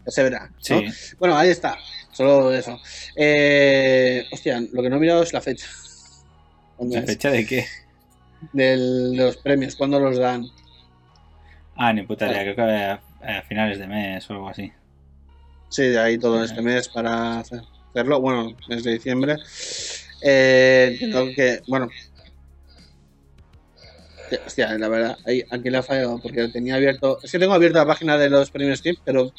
Ya 0.06 0.12
se 0.12 0.24
verá. 0.24 0.48
¿no? 0.48 0.56
Sí. 0.60 0.86
Bueno, 1.20 1.38
ahí 1.38 1.50
está. 1.50 1.78
Solo 2.12 2.54
eso. 2.54 2.80
Eh, 3.16 4.26
hostia, 4.32 4.60
lo 4.72 4.82
que 4.82 4.90
no 4.90 4.96
he 4.96 5.00
mirado 5.00 5.22
es 5.24 5.32
la 5.34 5.42
fecha. 5.42 5.68
¿Cuándo 6.76 6.96
¿La 6.96 7.02
es? 7.02 7.06
fecha 7.08 7.30
de 7.30 7.46
qué? 7.46 7.66
De 8.54 8.78
los 9.16 9.38
premios, 9.38 9.76
¿cuándo 9.76 10.00
los 10.00 10.18
dan? 10.18 10.46
Ah, 11.76 11.94
ni 11.94 12.04
puta 12.04 12.28
idea, 12.28 12.42
creo 12.42 12.56
que 12.56 12.62
a, 12.62 13.02
a 13.38 13.42
finales 13.44 13.80
de 13.80 13.88
mes 13.88 14.30
o 14.30 14.34
algo 14.34 14.50
así. 14.50 14.72
Sí, 15.70 15.84
de 15.84 16.00
ahí 16.00 16.18
todo 16.18 16.44
este 16.44 16.62
mes 16.62 16.90
para 16.90 17.40
hacer- 17.40 17.62
hacerlo. 17.92 18.20
Bueno, 18.22 18.56
mes 18.68 18.84
de 18.84 18.94
diciembre. 18.94 19.38
Eh, 20.22 20.98
que, 21.36 21.62
bueno. 21.68 21.90
Hostia, 24.46 24.78
la 24.78 24.88
verdad, 24.88 25.18
ahí, 25.26 25.44
aquí 25.50 25.70
le 25.70 25.78
ha 25.78 25.84
fallado 25.84 26.20
porque 26.22 26.48
tenía 26.50 26.76
abierto. 26.76 27.20
Es 27.24 27.32
que 27.32 27.40
tengo 27.40 27.54
abierta 27.54 27.80
la 27.80 27.86
página 27.86 28.18
de 28.18 28.30
los 28.30 28.52
premios 28.52 28.80
Steam, 28.80 28.96
pero 29.04 29.32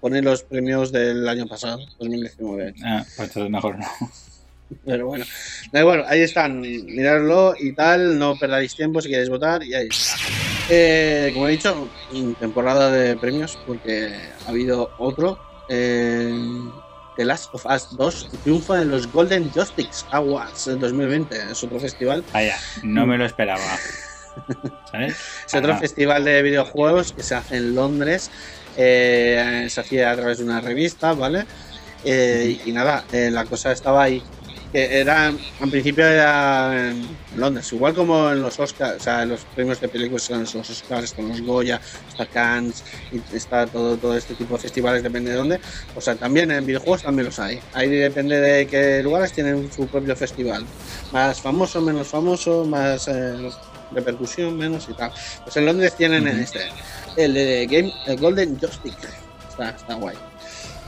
pone 0.00 0.22
los 0.22 0.42
premios 0.42 0.92
del 0.92 1.28
año 1.28 1.46
pasado, 1.46 1.78
2019. 1.98 2.74
Ah, 2.84 3.04
pues 3.04 3.28
entonces 3.28 3.50
mejor 3.50 3.78
no. 3.78 3.86
Pero 4.84 5.06
bueno, 5.06 5.24
da 5.72 5.80
igual, 5.80 6.04
ahí 6.08 6.20
están, 6.20 6.60
miradlo 6.60 7.54
y 7.58 7.72
tal, 7.72 8.18
no 8.18 8.38
perdáis 8.38 8.74
tiempo 8.74 9.00
si 9.00 9.08
queréis 9.08 9.30
votar 9.30 9.62
y 9.62 9.74
ahí 9.74 9.88
está. 9.88 10.16
Eh, 10.68 11.30
como 11.32 11.48
he 11.48 11.52
dicho, 11.52 11.88
temporada 12.38 12.90
de 12.90 13.16
premios 13.16 13.58
porque 13.66 14.14
ha 14.46 14.50
habido 14.50 14.90
otro. 14.98 15.38
Eh, 15.70 16.34
The 17.16 17.24
Last 17.24 17.52
of 17.52 17.66
Us 17.66 17.96
2 17.96 18.28
triunfa 18.44 18.82
en 18.82 18.90
los 18.90 19.10
Golden 19.10 19.50
Joysticks 19.50 20.06
Awards 20.12 20.66
del 20.66 20.78
2020, 20.78 21.50
es 21.50 21.64
otro 21.64 21.80
festival. 21.80 22.22
Vaya, 22.32 22.56
no 22.82 23.06
me 23.06 23.18
lo 23.18 23.24
esperaba. 23.24 23.60
¿Sabes? 24.90 25.16
Es 25.46 25.54
otro 25.54 25.76
festival 25.78 26.24
de 26.24 26.42
videojuegos 26.42 27.12
que 27.12 27.22
se 27.22 27.34
hace 27.34 27.56
en 27.56 27.74
Londres. 27.74 28.30
eh, 28.76 29.66
se 29.68 29.80
hacía 29.80 30.10
a 30.12 30.16
través 30.16 30.38
de 30.38 30.44
una 30.44 30.60
revista, 30.60 31.12
¿vale? 31.12 31.44
Eh, 32.04 32.60
y 32.64 32.72
nada, 32.72 33.04
eh, 33.12 33.28
la 33.30 33.44
cosa 33.44 33.72
estaba 33.72 34.04
ahí. 34.04 34.22
Que 34.72 35.00
era, 35.00 35.28
en 35.28 35.70
principio 35.70 36.06
era 36.06 36.90
en 36.90 37.08
Londres, 37.36 37.72
igual 37.72 37.94
como 37.94 38.30
en 38.30 38.42
los 38.42 38.60
Oscars, 38.60 39.00
o 39.00 39.02
sea, 39.02 39.22
en 39.22 39.30
los 39.30 39.40
premios 39.54 39.80
de 39.80 39.88
películas, 39.88 40.28
en 40.28 40.40
los 40.40 40.54
Oscars, 40.54 41.14
con 41.14 41.26
los 41.28 41.40
Goya, 41.40 41.80
está 42.06 42.26
Cannes, 42.26 42.84
y 43.10 43.22
está 43.34 43.66
todo, 43.66 43.96
todo 43.96 44.14
este 44.14 44.34
tipo 44.34 44.56
de 44.56 44.60
festivales, 44.60 45.02
depende 45.02 45.30
de 45.30 45.36
dónde. 45.38 45.60
O 45.96 46.02
sea, 46.02 46.16
también 46.16 46.50
en 46.50 46.66
videojuegos 46.66 47.02
también 47.02 47.26
los 47.26 47.38
hay. 47.38 47.58
Ahí 47.72 47.88
depende 47.88 48.38
de 48.38 48.66
qué 48.66 49.02
lugares 49.02 49.32
tienen 49.32 49.72
su 49.72 49.86
propio 49.86 50.14
festival. 50.14 50.66
Más 51.12 51.40
famoso, 51.40 51.80
menos 51.80 52.08
famoso, 52.08 52.66
más 52.66 53.08
eh, 53.08 53.50
repercusión, 53.92 54.56
menos 54.56 54.88
y 54.88 54.94
tal. 54.94 55.12
Pues 55.44 55.56
en 55.56 55.66
Londres 55.66 55.94
tienen 55.96 56.26
este, 56.28 56.60
el 57.16 57.34
de 57.34 57.66
Game 57.66 57.92
el 58.06 58.16
Golden 58.18 58.58
Joystick. 58.58 58.96
Está, 59.48 59.70
está 59.70 59.94
guay. 59.94 60.16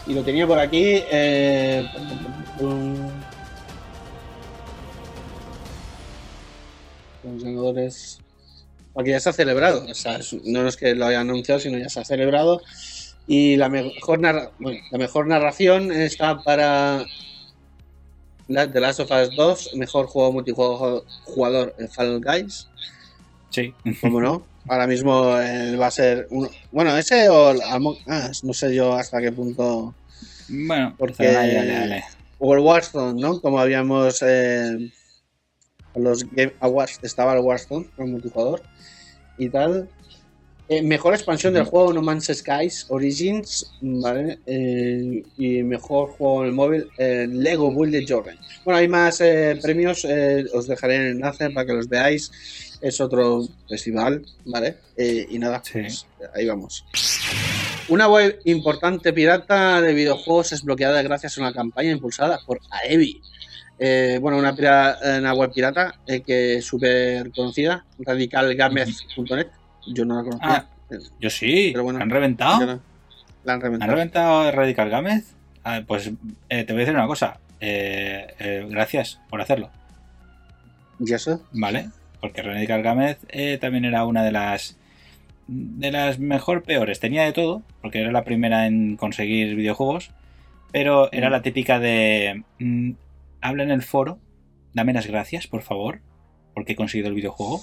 Y 0.06 0.14
lo 0.14 0.22
tenía 0.22 0.46
por 0.46 0.58
aquí. 0.58 1.02
Eh, 1.10 1.86
los 7.24 7.42
ganadores. 7.42 8.18
Porque 8.92 9.10
ya 9.10 9.20
se 9.20 9.30
ha 9.30 9.32
celebrado. 9.32 9.84
O 9.88 9.94
sea, 9.94 10.18
no 10.44 10.66
es 10.66 10.76
que 10.76 10.94
lo 10.94 11.06
haya 11.06 11.20
anunciado, 11.20 11.60
sino 11.60 11.78
ya 11.78 11.88
se 11.88 12.00
ha 12.00 12.04
celebrado. 12.04 12.60
Y 13.26 13.56
la 13.56 13.68
mejor, 13.68 14.18
narra- 14.20 14.50
bueno, 14.58 14.80
la 14.90 14.98
mejor 14.98 15.26
narración 15.26 15.92
está 15.92 16.42
para 16.42 17.04
The 18.50 18.80
Last 18.80 19.00
of 19.00 19.10
Us 19.10 19.30
2, 19.36 19.74
mejor 19.76 20.06
juego 20.06 20.32
multijugador 20.32 21.04
jugador, 21.24 21.74
eh, 21.78 21.86
Fall 21.88 22.20
Guys. 22.20 22.68
Sí. 23.50 23.72
¿Cómo 24.00 24.20
no? 24.20 24.44
Ahora 24.68 24.86
mismo 24.86 25.38
eh, 25.38 25.76
va 25.76 25.86
a 25.86 25.90
ser 25.90 26.26
uno. 26.30 26.48
Bueno, 26.70 26.96
ese 26.96 27.28
o 27.28 27.50
el 27.52 27.62
Among 27.62 27.96
Us, 28.06 28.44
no 28.44 28.52
sé 28.52 28.74
yo 28.74 28.94
hasta 28.94 29.20
qué 29.20 29.32
punto. 29.32 29.94
Bueno, 30.48 30.94
Porque- 30.98 31.26
dale, 31.32 31.54
dale, 31.54 31.72
dale. 31.74 32.04
O 32.38 32.54
el 32.54 32.60
Warzone, 32.60 33.20
¿no? 33.20 33.40
Como 33.40 33.60
habíamos. 33.60 34.22
Eh, 34.22 34.90
los 35.94 36.24
Game 36.30 36.54
Awards 36.60 36.98
estaba 37.02 37.34
el 37.34 37.40
Warzone, 37.40 37.88
con 37.96 38.10
multijugador 38.12 38.62
y 39.38 39.48
tal. 39.48 39.88
Eh, 40.72 40.82
mejor 40.82 41.14
expansión 41.14 41.52
del 41.52 41.64
juego 41.64 41.92
No 41.92 42.00
Man's 42.00 42.30
Skies 42.32 42.86
Origins, 42.90 43.72
¿vale? 43.80 44.38
Eh, 44.46 45.20
y 45.36 45.64
mejor 45.64 46.10
juego 46.10 46.42
en 46.42 46.46
el 46.46 46.54
móvil 46.54 46.88
eh, 46.96 47.26
Lego 47.28 47.72
Bullet 47.72 48.04
Journey. 48.08 48.38
Bueno, 48.64 48.78
hay 48.78 48.86
más 48.86 49.18
premios, 49.60 50.06
os 50.54 50.68
dejaré 50.68 50.94
el 50.94 51.10
enlace 51.16 51.50
para 51.50 51.66
que 51.66 51.72
los 51.72 51.88
veáis. 51.88 52.78
Es 52.80 53.00
otro 53.00 53.42
festival, 53.68 54.24
¿vale? 54.44 54.76
Y 54.96 55.40
nada, 55.40 55.60
Sí. 55.64 55.80
pues, 55.80 56.06
ahí 56.34 56.46
vamos. 56.46 56.84
Una 57.88 58.06
web 58.06 58.38
importante 58.44 59.12
pirata 59.12 59.82
de 59.82 59.92
videojuegos 59.92 60.52
es 60.52 60.62
bloqueada 60.62 61.02
gracias 61.02 61.36
a 61.36 61.40
una 61.40 61.52
campaña 61.52 61.90
impulsada 61.90 62.38
por 62.46 62.60
Aevi. 62.70 63.20
Eh, 63.82 64.18
bueno, 64.20 64.36
una, 64.36 65.32
web 65.32 65.52
pirata 65.54 65.94
eh, 66.06 66.20
que 66.20 66.56
es 66.56 66.64
súper 66.66 67.32
conocida, 67.32 67.86
radicalgamez.net. 67.98 69.46
Yo 69.86 70.04
no 70.04 70.16
la 70.16 70.22
conocía. 70.22 70.48
Ah, 70.48 70.66
Yo 71.20 71.30
sí. 71.30 71.70
Pero 71.72 71.84
bueno, 71.84 72.00
¿Han 72.00 72.10
reventado? 72.10 72.66
No- 72.66 72.80
La 73.44 73.54
han 73.54 73.58
¿Han 73.58 73.62
reventado. 73.62 73.92
reventado 73.92 74.52
Radical 74.52 74.90
Gámez? 74.90 75.34
Ah, 75.64 75.82
pues 75.86 76.10
eh, 76.48 76.64
te 76.64 76.72
voy 76.72 76.82
a 76.82 76.84
decir 76.84 76.94
una 76.94 77.06
cosa. 77.06 77.38
Eh, 77.60 78.26
eh, 78.38 78.66
gracias 78.70 79.20
por 79.28 79.40
hacerlo, 79.42 79.70
¿Y 80.98 81.12
eso? 81.12 81.42
¿vale? 81.52 81.88
Porque 82.20 82.42
Radical 82.42 82.82
Gámez 82.82 83.18
también 83.60 83.84
era 83.84 84.04
una 84.04 84.22
de 84.24 84.32
las 84.32 84.76
de 85.46 85.90
las 85.90 86.18
mejor 86.18 86.62
peores. 86.62 87.00
Tenía 87.00 87.24
de 87.24 87.32
todo, 87.32 87.62
porque 87.82 88.00
era 88.00 88.12
la 88.12 88.24
primera 88.24 88.66
en 88.66 88.96
conseguir 88.96 89.54
videojuegos, 89.56 90.10
pero 90.72 91.10
era 91.12 91.28
Mm. 91.28 91.32
la 91.32 91.42
típica 91.42 91.78
de 91.80 92.44
mm, 92.58 92.92
habla 93.40 93.62
en 93.64 93.70
el 93.70 93.82
foro, 93.82 94.18
dame 94.74 94.92
las 94.92 95.06
gracias, 95.06 95.46
por 95.46 95.62
favor, 95.62 96.00
porque 96.54 96.72
he 96.72 96.76
conseguido 96.76 97.08
el 97.08 97.14
videojuego. 97.14 97.62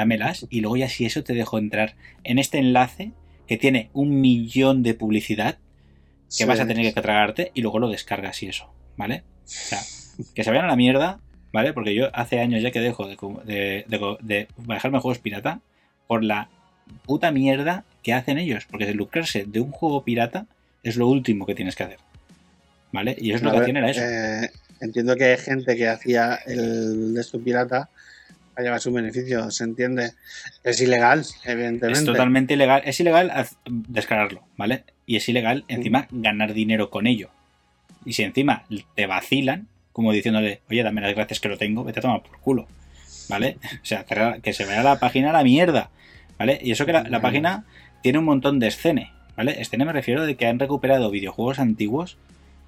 Dámelas 0.00 0.46
y 0.48 0.60
luego 0.62 0.76
ya 0.78 0.88
si 0.88 1.04
eso 1.04 1.22
te 1.22 1.34
dejo 1.34 1.58
entrar 1.58 1.94
en 2.24 2.38
este 2.38 2.58
enlace 2.58 3.12
que 3.46 3.58
tiene 3.58 3.90
un 3.92 4.20
millón 4.20 4.82
de 4.82 4.94
publicidad 4.94 5.56
que 5.56 5.60
Sí. 6.28 6.44
vas 6.44 6.58
a 6.60 6.66
tener 6.66 6.94
que 6.94 7.02
tragarte 7.02 7.50
y 7.54 7.60
luego 7.60 7.78
lo 7.80 7.88
descargas 7.90 8.42
y 8.42 8.46
eso, 8.46 8.72
¿vale? 8.96 9.24
O 9.44 9.48
sea, 9.48 9.80
que 10.34 10.42
se 10.44 10.50
vayan 10.50 10.64
a 10.64 10.68
la 10.68 10.76
mierda, 10.76 11.18
¿vale? 11.52 11.72
Porque 11.74 11.94
yo 11.94 12.08
hace 12.14 12.40
años 12.40 12.62
ya 12.62 12.70
que 12.70 12.80
dejo 12.80 13.06
de, 13.08 13.16
de, 13.44 13.84
de- 13.88 14.16
de 14.20 14.48
bajarme 14.56 15.00
juegos 15.00 15.18
pirata 15.18 15.60
por 16.06 16.24
la 16.24 16.48
puta 17.04 17.30
mierda 17.30 17.84
que 18.02 18.14
hacen 18.14 18.38
ellos. 18.38 18.64
Porque 18.70 18.92
lucrarse 18.94 19.44
de 19.44 19.60
un 19.60 19.70
juego 19.70 20.02
pirata 20.04 20.46
es 20.82 20.96
lo 20.96 21.08
último 21.08 21.44
que 21.46 21.54
tienes 21.54 21.76
que 21.76 21.82
hacer, 21.82 21.98
¿vale? 22.92 23.16
Y 23.18 23.30
ellos 23.30 23.42
lo 23.42 23.50
A 23.50 23.52
que 23.54 23.58
hacían 23.60 23.76
era 23.76 23.90
eso. 23.90 24.00
eh, 24.02 24.50
entiendo 24.80 25.14
que 25.16 25.24
hay 25.24 25.36
gente 25.38 25.76
que 25.76 25.88
hacía 25.88 26.36
el 26.46 27.12
de 27.14 27.20
esto 27.20 27.38
pirata 27.40 27.90
para 28.54 28.64
llevar 28.64 28.80
su 28.80 28.92
beneficio, 28.92 29.50
se 29.50 29.64
entiende. 29.64 30.12
Es 30.64 30.80
ilegal, 30.80 31.24
evidentemente. 31.44 31.98
Es 31.98 32.04
totalmente 32.04 32.54
ilegal. 32.54 32.82
Es 32.84 33.00
ilegal 33.00 33.32
descargarlo, 33.68 34.42
¿vale? 34.56 34.84
Y 35.06 35.16
es 35.16 35.28
ilegal 35.28 35.64
encima 35.68 36.08
ganar 36.10 36.54
dinero 36.54 36.90
con 36.90 37.06
ello. 37.06 37.30
Y 38.04 38.14
si 38.14 38.22
encima 38.22 38.64
te 38.94 39.06
vacilan, 39.06 39.68
como 39.92 40.12
diciéndole, 40.12 40.60
oye, 40.70 40.82
dame 40.82 41.00
las 41.00 41.14
gracias 41.14 41.40
que 41.40 41.48
lo 41.48 41.58
tengo, 41.58 41.84
vete 41.84 42.00
a 42.00 42.02
tomar 42.02 42.22
por 42.22 42.38
culo. 42.40 42.66
¿Vale? 43.28 43.58
O 43.82 43.86
sea, 43.86 44.04
que 44.42 44.52
se 44.52 44.64
vaya 44.64 44.82
la 44.82 44.98
página 44.98 45.30
a 45.30 45.32
la 45.32 45.44
mierda. 45.44 45.90
¿Vale? 46.38 46.58
Y 46.62 46.70
eso 46.70 46.86
que 46.86 46.92
la, 46.92 47.02
la 47.02 47.20
página 47.20 47.64
tiene 48.02 48.18
un 48.18 48.24
montón 48.24 48.58
de 48.58 48.68
escene. 48.68 49.12
¿Vale? 49.36 49.60
Escene 49.60 49.84
me 49.84 49.92
refiero 49.92 50.26
de 50.26 50.36
que 50.36 50.46
han 50.46 50.58
recuperado 50.58 51.10
videojuegos 51.10 51.58
antiguos 51.58 52.18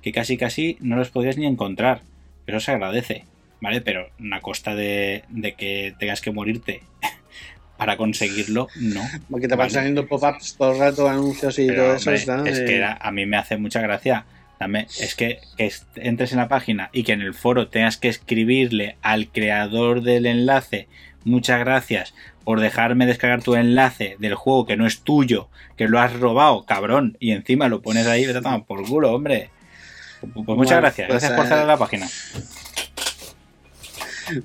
que 0.03 0.12
casi 0.12 0.37
casi 0.37 0.77
no 0.81 0.97
los 0.97 1.11
podías 1.11 1.38
ni 1.38 1.47
encontrar. 1.47 2.03
Eso 2.47 2.61
se 2.61 2.73
agradece. 2.73 3.25
¿Vale? 3.62 3.81
Pero 3.81 4.11
a 4.33 4.40
costa 4.40 4.75
de, 4.75 5.22
de 5.31 5.55
que 5.55 5.94
tengas 5.98 6.20
que 6.20 6.33
morirte 6.33 6.83
para 7.79 7.96
conseguirlo, 7.96 8.66
no. 8.81 9.01
Porque 9.31 9.46
te 9.46 9.55
van 9.55 9.66
Vale. 9.68 9.70
saliendo 9.70 10.07
pop-ups 10.07 10.57
todo 10.59 10.72
el 10.72 10.79
rato, 10.81 11.09
anuncios 11.09 11.59
y 11.61 11.68
Pero, 11.68 11.85
todo 11.85 11.94
eso. 11.94 12.11
hombre, 12.11 12.20
está, 12.20 12.42
es 12.51 12.59
eh, 12.59 12.64
que 12.66 12.77
era- 12.77 12.98
a 13.01 13.12
mí 13.12 13.25
me 13.25 13.37
hace 13.37 13.57
mucha 13.57 13.81
gracia. 13.81 14.27
Dame, 14.61 14.87
es 15.01 15.14
que, 15.16 15.38
que 15.57 15.72
entres 15.96 16.33
en 16.33 16.38
la 16.38 16.46
página 16.48 16.90
y 16.92 17.03
que 17.05 17.12
en 17.12 17.20
el 17.20 17.35
foro 17.35 17.68
tengas 17.68 17.96
que 17.96 18.09
escribirle 18.09 18.96
al 19.03 19.29
creador 19.29 20.03
del 20.03 20.27
enlace 20.27 20.87
muchas 21.25 21.59
gracias 21.61 22.14
por 22.44 22.59
dejarme 22.61 23.07
descargar 23.07 23.42
tu 23.42 23.55
enlace 23.57 24.16
del 24.18 24.35
juego 24.37 24.66
que 24.66 24.77
no 24.77 24.87
es 24.87 25.01
tuyo, 25.03 25.48
que 25.77 25.87
lo 25.88 26.01
has 26.01 26.12
robado, 26.18 26.64
cabrón, 26.64 27.16
y 27.20 27.31
encima 27.33 27.68
lo 27.68 27.81
pones 27.83 28.07
ahí, 28.09 28.25
vete 28.27 28.38
a 28.38 28.42
tomar 28.42 28.64
por 28.64 28.85
culo, 28.88 29.12
hombre. 29.12 29.51
Pues 30.20 30.33
muchas 30.35 30.57
Bueno, 30.57 30.81
gracias, 30.83 31.09
pues, 31.09 31.20
gracias 31.22 31.33
por 31.33 31.46
eh, 31.46 31.48
cerrar 31.48 31.66
la 31.66 31.77
página. 31.77 32.09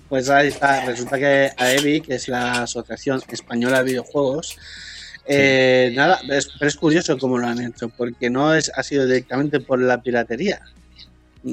Pues 0.10 0.30
ahí 0.30 0.48
está. 0.48 0.86
Resulta 0.86 1.18
que 1.18 1.52
AEBI, 1.58 2.02
que 2.02 2.16
es 2.16 2.28
la 2.28 2.64
Asociación 2.64 3.22
Española 3.30 3.80
de 3.80 3.86
Videojuegos, 3.86 4.58
eh, 5.26 5.92
nada, 5.96 6.20
es, 6.30 6.50
pero 6.58 6.70
es 6.70 6.76
curioso 6.76 7.18
cómo 7.18 7.38
lo 7.38 7.48
han 7.48 7.62
hecho, 7.62 7.90
porque 7.90 8.30
no 8.30 8.54
es, 8.56 8.72
ha 8.76 8.84
sido 8.84 9.06
directamente 9.06 9.60
por 9.60 9.82
la 9.82 10.02
piratería. 10.02 10.62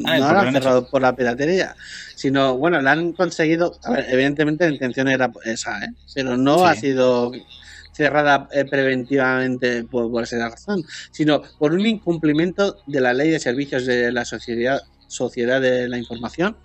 Ah, 0.07 0.19
¿y 0.19 0.21
no 0.21 0.33
lo 0.33 0.41
han 0.41 0.53
cerrado 0.53 0.89
por 0.89 1.03
la 1.03 1.15
piratería, 1.15 1.77
sino, 2.17 2.57
bueno, 2.57 2.81
la 2.81 2.93
han 2.93 3.13
conseguido. 3.13 3.79
A 3.85 3.93
ver, 3.93 4.07
evidentemente 4.09 4.67
la 4.67 4.73
intención 4.73 5.09
era 5.09 5.31
esa, 5.45 5.85
¿eh? 5.85 5.89
pero 6.15 6.37
no 6.37 6.59
Sí. 6.59 6.65
ha 6.65 6.75
sido 6.75 7.33
cerrada 7.93 8.49
eh, 8.53 8.65
preventivamente 8.65 9.85
por, 9.85 10.11
por 10.11 10.25
esa 10.25 10.49
razón, 10.49 10.83
sino 11.13 11.43
por 11.59 11.73
un 11.73 11.87
incumplimiento 11.87 12.79
de 12.87 13.01
la 13.01 13.13
ley 13.13 13.31
de 13.31 13.39
servicios 13.39 13.87
de 13.87 14.11
la 14.11 14.25
sociedad, 14.25 14.83
sociedad 15.07 15.61
de 15.61 15.89
la 15.89 15.99
información 15.99 16.57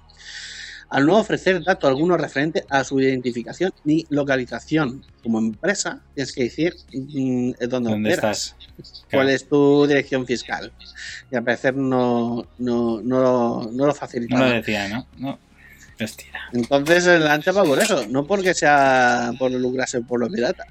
al 0.89 1.06
no 1.06 1.17
ofrecer 1.19 1.63
dato 1.63 1.88
alguno 1.88 2.17
referente 2.17 2.65
a 2.69 2.84
su 2.84 2.99
identificación 2.99 3.71
ni 3.84 4.06
localización. 4.10 5.04
Como 5.21 5.38
empresa, 5.39 6.02
tienes 6.15 6.34
que 6.34 6.43
decir 6.43 6.75
mm, 6.93 7.52
dónde, 7.69 7.89
¿Dónde 7.91 8.13
operas, 8.13 8.56
estás? 8.56 8.56
cuál 9.02 9.08
Claro. 9.10 9.30
es 9.30 9.47
tu 9.47 9.86
dirección 9.88 10.25
fiscal. 10.25 10.71
Y 11.32 11.36
al 11.36 11.43
parecer 11.43 11.75
no, 11.75 12.47
no, 12.58 13.02
no, 13.02 13.21
lo- 13.21 13.69
no 13.71 13.86
lo 13.86 13.88
No 13.88 13.93
facilitaba. 13.93 14.47
lo 14.47 14.54
decía, 14.56 14.88
¿no? 14.89 15.06
No. 15.17 15.39
Hostia. 16.02 16.28
Entonces 16.54 17.06
la 17.19 17.34
han 17.34 17.41
chapado 17.41 17.65
por 17.65 17.78
eso, 17.80 18.08
no 18.08 18.25
porque 18.25 18.54
sea 18.54 19.34
por 19.38 19.52
lucrarse 19.52 19.99
por 20.02 20.19
los 20.21 20.30
piratas. 20.30 20.65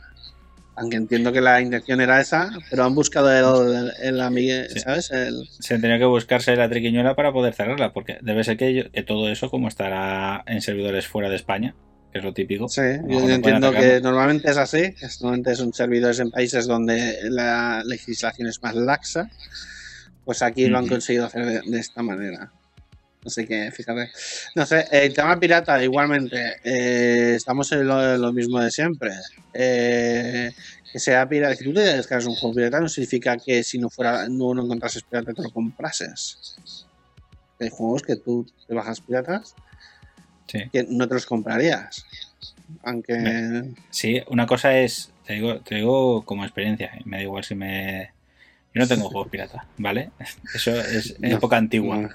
Aunque 0.80 0.96
entiendo 0.96 1.32
que 1.32 1.40
la 1.40 1.60
intención 1.60 2.00
era 2.00 2.20
esa, 2.20 2.50
pero 2.70 2.84
han 2.84 2.94
buscado 2.94 3.30
el, 3.30 3.92
el, 4.00 4.68
Sí. 4.70 4.80
¿sabes? 4.80 5.10
El, 5.10 5.48
Se 5.58 5.78
tenía 5.78 5.98
que 5.98 6.04
buscarse 6.04 6.54
la 6.56 6.68
triquiñuela 6.68 7.14
para 7.16 7.32
poder 7.32 7.54
cerrarla, 7.54 7.92
porque 7.92 8.18
debe 8.22 8.44
ser 8.44 8.56
que, 8.56 8.74
yo- 8.74 8.90
que 8.92 9.02
todo 9.02 9.28
eso, 9.28 9.50
como 9.50 9.68
estará 9.68 10.42
en 10.46 10.60
servidores 10.62 11.06
fuera 11.06 11.28
de 11.28 11.36
España, 11.36 11.74
que 12.12 12.18
es 12.18 12.24
lo 12.24 12.32
típico. 12.32 12.68
Sí, 12.68 12.80
yo 13.06 13.20
no 13.20 13.28
entiendo 13.28 13.72
que 13.72 14.00
normalmente 14.00 14.50
es 14.50 14.56
así, 14.56 14.94
normalmente 15.20 15.54
son 15.56 15.72
servidores 15.72 16.20
en 16.20 16.30
países 16.30 16.66
donde 16.66 17.18
la 17.30 17.82
legislación 17.84 18.48
es 18.48 18.62
más 18.62 18.74
laxa, 18.74 19.28
pues 20.24 20.42
aquí 20.42 20.66
lo 20.66 20.78
han 20.78 20.86
conseguido 20.86 21.26
hacer 21.26 21.44
de, 21.44 21.60
de 21.70 21.78
esta 21.78 22.02
manera. 22.02 22.52
Así 23.24 23.46
que, 23.46 23.70
fíjate. 23.72 24.10
No 24.54 24.64
sé, 24.64 24.86
el 24.92 25.12
tema 25.12 25.38
pirata, 25.38 25.82
igualmente, 25.82 26.56
eh, 26.64 27.34
estamos 27.36 27.70
en 27.72 27.86
lo, 27.86 28.14
en 28.14 28.20
lo 28.20 28.32
mismo 28.32 28.60
de 28.60 28.70
siempre. 28.70 29.10
Eh, 29.52 30.52
que 30.92 30.98
sea 30.98 31.28
pirata, 31.28 31.56
que 31.56 31.64
tú 31.64 31.74
te 31.74 31.80
descargas 31.80 32.26
un 32.26 32.34
juego 32.36 32.54
pirata 32.54 32.80
no 32.80 32.88
significa 32.88 33.36
que 33.36 33.62
si 33.62 33.78
no 33.78 33.90
fuera, 33.90 34.28
no 34.28 34.54
lo 34.54 34.64
encontrases 34.64 35.02
pirata 35.02 35.34
te 35.34 35.42
lo 35.42 35.50
comprases. 35.50 36.56
Hay 37.60 37.68
juegos 37.70 38.02
que 38.02 38.16
tú 38.16 38.46
te 38.66 38.74
bajas 38.74 39.00
piratas 39.00 39.54
Sí. 40.46 40.60
que 40.72 40.84
no 40.88 41.06
te 41.06 41.14
los 41.14 41.26
comprarías. 41.26 42.06
Aunque. 42.82 43.64
Sí, 43.90 44.22
una 44.28 44.46
cosa 44.46 44.78
es, 44.78 45.10
te 45.26 45.34
digo, 45.34 45.60
te 45.60 45.74
digo 45.74 46.24
como 46.24 46.44
experiencia, 46.44 46.92
me 47.04 47.18
da 47.18 47.22
igual 47.24 47.44
si 47.44 47.54
me... 47.54 48.12
Yo 48.74 48.80
no 48.80 48.88
tengo 48.88 49.08
juegos 49.10 49.28
pirata, 49.28 49.66
¿vale? 49.76 50.10
Eso 50.54 50.74
es 50.80 51.20
No, 51.20 51.28
época 51.28 51.58
antigua, 51.58 51.96
no. 51.98 52.08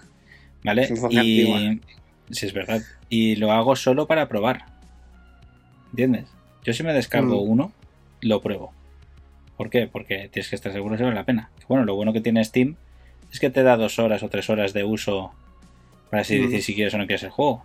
¿Vale? 0.64 0.90
Y... 1.12 1.82
Sí, 2.30 2.46
es 2.46 2.54
verdad. 2.54 2.82
Y 3.10 3.36
lo 3.36 3.52
hago 3.52 3.76
solo 3.76 4.08
para 4.08 4.28
probar. 4.28 4.66
¿Entiendes? 5.92 6.26
Yo 6.64 6.74
si 6.74 6.84
me 6.84 6.94
descargo 6.94 7.46
Mm. 7.46 7.50
uno, 7.50 7.72
lo 8.22 8.42
pruebo. 8.42 8.74
¿Por 9.58 9.70
qué? 9.70 9.88
Porque 9.88 10.30
tienes 10.32 10.50
que 10.50 10.56
estar 10.56 10.72
seguro 10.74 10.98
si 10.98 11.04
vale 11.04 11.16
la 11.16 11.26
pena. 11.26 11.50
Bueno, 11.68 11.86
lo 11.86 11.96
bueno 11.96 12.14
que 12.14 12.22
tiene 12.22 12.44
Steam 12.44 12.76
es 13.32 13.40
que 13.40 13.50
te 13.50 13.64
da 13.64 13.78
dos 13.78 14.00
horas 14.00 14.24
o 14.24 14.30
tres 14.30 14.50
horas 14.50 14.74
de 14.74 14.84
uso 14.84 15.34
para 16.10 16.22
así 16.22 16.40
Mm. 16.40 16.44
decir 16.44 16.64
si 16.64 16.76
quieres 16.76 16.94
o 16.94 16.98
no 16.98 17.06
quieres 17.06 17.24
el 17.24 17.30
juego. 17.30 17.64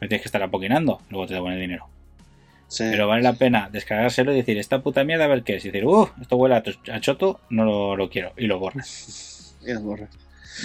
No 0.00 0.08
tienes 0.08 0.22
que 0.22 0.28
estar 0.28 0.42
apoquinando, 0.42 1.00
luego 1.10 1.26
te 1.26 1.34
devuelven 1.34 1.60
el 1.60 1.66
dinero. 1.68 1.86
Sí. 2.68 2.84
Pero 2.90 3.06
vale 3.08 3.22
la 3.22 3.34
pena 3.34 3.68
descargárselo 3.70 4.32
y 4.32 4.36
decir, 4.36 4.56
esta 4.56 4.80
puta 4.80 5.04
mierda, 5.04 5.24
a 5.24 5.28
ver 5.28 5.42
qué 5.42 5.56
es. 5.56 5.64
Y 5.64 5.68
decir, 5.70 5.84
uh, 5.86 6.08
esto 6.20 6.36
huele 6.36 6.54
a, 6.54 6.62
to- 6.62 6.70
a 6.92 7.00
choto, 7.00 7.40
no 7.50 7.64
lo, 7.64 7.96
lo 7.96 8.08
quiero. 8.08 8.32
Y 8.36 8.46
lo 8.46 8.58
borras. 8.58 9.56
Y 9.66 9.72
las 9.74 9.82
borras. 9.82 10.08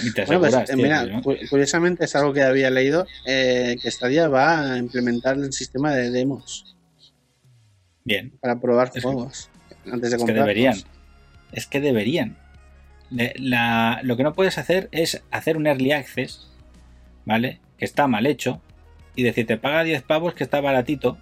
Y 0.03 0.11
te 0.13 0.25
Bueno, 0.25 0.41
pues, 0.41 0.53
eh, 0.55 0.63
tío, 0.65 0.75
mira, 0.77 1.05
¿no? 1.05 1.21
cu- 1.21 1.35
curiosamente 1.49 2.05
es 2.05 2.15
algo 2.15 2.33
que 2.33 2.43
había 2.43 2.69
leído, 2.69 3.05
eh, 3.25 3.77
que 3.81 3.89
Stadia 3.91 4.27
va 4.27 4.73
a 4.73 4.77
implementar 4.77 5.37
el 5.37 5.53
sistema 5.53 5.93
de 5.93 6.11
demos 6.11 6.75
Bien. 8.03 8.31
para 8.41 8.59
probar 8.59 8.91
juegos 8.99 9.49
antes 9.91 10.11
de 10.11 10.17
Es 10.17 10.23
que 10.23 10.33
deberían. 10.33 10.75
Es 11.51 11.67
que 11.67 11.79
deberían. 11.81 12.37
De- 13.09 13.33
la- 13.37 13.99
lo 14.03 14.17
que 14.17 14.23
no 14.23 14.33
puedes 14.33 14.57
hacer 14.57 14.89
es 14.91 15.21
hacer 15.31 15.57
un 15.57 15.67
early 15.67 15.91
access, 15.91 16.47
¿vale? 17.25 17.59
Que 17.77 17.85
está 17.85 18.07
mal 18.07 18.25
hecho. 18.25 18.61
Y 19.15 19.23
decirte, 19.23 19.57
paga 19.57 19.83
10 19.83 20.01
pavos 20.01 20.33
que 20.33 20.43
está 20.43 20.59
baratito. 20.59 21.17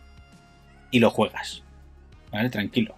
Y 0.90 1.00
lo 1.00 1.10
juegas. 1.12 1.62
¿Vale? 2.32 2.50
Tranquilo. 2.50 2.96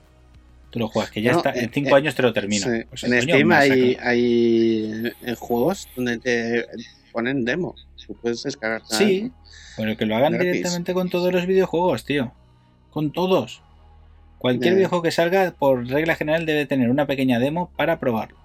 Tú 0.76 0.80
lo 0.80 0.90
juegas, 0.90 1.10
que 1.10 1.22
ya 1.22 1.32
está. 1.32 1.52
En 1.52 1.66
eh, 1.66 1.72
5 1.74 1.90
eh, 1.90 1.94
años 1.94 2.16
te 2.16 2.22
lo 2.22 2.34
termino. 2.34 2.66
Sí, 2.66 2.84
Pues, 2.90 3.04
en 3.06 3.12
coño, 3.12 3.22
Steam 3.22 3.52
hay, 3.54 3.98
hay 4.02 5.14
eh, 5.26 5.36
juegos 5.40 5.88
donde 5.96 6.18
te 6.18 6.66
ponen 7.14 7.46
demo. 7.46 7.76
Tú 8.06 8.14
puedes 8.22 8.44
descargar. 8.44 8.82
Sí, 8.90 9.32
pero 9.78 9.96
que 9.96 10.06
lo 10.06 10.18
hagan 10.18 10.34
Gratis. 10.34 10.52
directamente 10.52 10.94
con 10.94 11.10
todos 11.10 11.32
los 11.32 11.46
videojuegos, 11.46 12.04
tío. 12.04 12.34
Con 12.90 13.14
todos. 13.14 13.62
Cualquier 14.38 14.74
Ya. 14.74 14.78
videojuego 14.80 15.02
que 15.02 15.12
salga, 15.12 15.52
por 15.58 15.88
regla 15.88 16.16
general, 16.18 16.46
debe 16.46 16.66
tener 16.66 16.90
una 16.90 17.08
pequeña 17.08 17.40
demo 17.40 17.72
para 17.78 17.98
probarlo. 17.98 18.36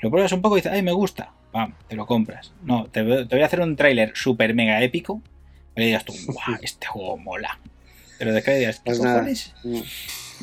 Lo 0.00 0.10
pruebas 0.10 0.32
un 0.32 0.40
poco 0.40 0.56
y 0.56 0.60
dices, 0.60 0.72
ay, 0.72 0.80
me 0.82 0.92
gusta. 0.92 1.32
Pam, 1.52 1.74
te 1.86 1.96
lo 1.96 2.06
compras. 2.06 2.52
No, 2.62 2.86
te, 2.86 3.02
voy- 3.02 3.28
te 3.28 3.34
voy 3.36 3.42
a 3.42 3.46
hacer 3.46 3.60
un 3.60 3.76
tráiler 3.76 4.12
súper 4.14 4.54
mega 4.54 4.82
épico. 4.82 5.20
Y 5.76 5.80
le 5.80 5.86
digas 5.88 6.06
tú, 6.06 6.14
guau, 6.28 6.58
este 6.62 6.86
juego 6.86 7.18
mola. 7.18 7.58
Pero 8.18 8.32
de 8.32 8.42
que 8.42 8.54
digas, 8.54 8.76
¿qué 8.76 8.82
Pues 8.86 9.00
nada. 9.02 9.16
cojones? 9.18 9.52
Mm. 9.64 9.80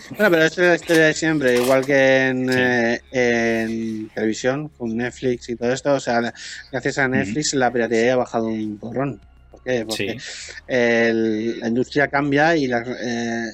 Bueno, 0.09 0.31
pero 0.31 0.43
esto 0.43 0.61
es 0.61 0.67
la 0.69 0.75
historia 0.75 1.05
de 1.05 1.13
siempre, 1.13 1.55
igual 1.55 1.85
que 1.85 2.27
en, 2.27 2.47
Sí. 2.51 2.59
eh, 2.59 3.01
en 3.11 4.09
televisión, 4.09 4.69
con 4.69 4.95
Netflix 4.95 5.49
y 5.49 5.55
todo 5.55 5.71
esto. 5.71 5.93
O 5.93 5.99
sea, 5.99 6.33
gracias 6.71 6.97
a 6.97 7.07
Netflix 7.07 7.53
la 7.53 7.71
piratería 7.71 8.13
ha 8.13 8.17
bajado 8.17 8.47
un 8.47 8.77
porrón. 8.79 9.21
¿Por 9.49 9.61
qué? 9.63 9.85
Porque 9.85 10.17
Sí, 10.19 10.53
el- 10.67 11.59
la 11.59 11.67
industria 11.67 12.07
cambia 12.07 12.55
y 12.55 12.67
la, 12.67 12.79
eh, 12.79 13.51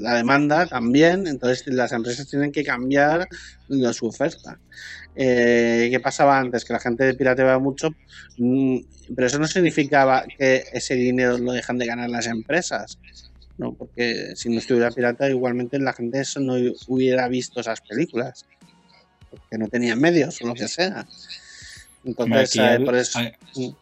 la 0.00 0.14
demanda 0.16 0.66
también, 0.66 1.26
entonces 1.26 1.66
las 1.68 1.92
empresas 1.92 2.28
tienen 2.28 2.52
que 2.52 2.64
cambiar 2.64 3.26
la- 3.68 3.92
su 3.92 4.06
oferta. 4.06 4.58
Eh, 5.14 5.88
¿Qué 5.90 6.00
pasaba 6.00 6.38
antes? 6.38 6.64
Que 6.64 6.72
la 6.72 6.80
gente 6.80 7.14
pirateaba 7.14 7.58
mucho, 7.58 7.90
mm, 8.38 8.78
pero 9.14 9.26
eso 9.26 9.38
no 9.38 9.46
significaba 9.46 10.24
que 10.38 10.64
ese 10.72 10.94
dinero 10.94 11.38
lo 11.38 11.52
dejan 11.52 11.78
de 11.78 11.86
ganar 11.86 12.08
las 12.10 12.26
empresas. 12.26 12.98
No, 13.58 13.74
porque 13.74 14.34
si 14.34 14.48
no 14.48 14.58
estuviera 14.58 14.90
pirata, 14.90 15.28
igualmente 15.28 15.78
la 15.78 15.92
gente 15.92 16.20
eso 16.20 16.40
no 16.40 16.54
hubiera 16.88 17.28
visto 17.28 17.60
esas 17.60 17.80
películas. 17.80 18.46
Porque 19.30 19.58
no 19.58 19.68
tenían 19.68 20.00
medios 20.00 20.40
o 20.42 20.46
lo 20.46 20.54
que 20.54 20.68
sea. 20.68 21.06
Entonces, 22.04 22.50
Aquí 22.50 22.82
eh, 22.82 22.84
por 22.84 22.94
eso. 22.96 23.20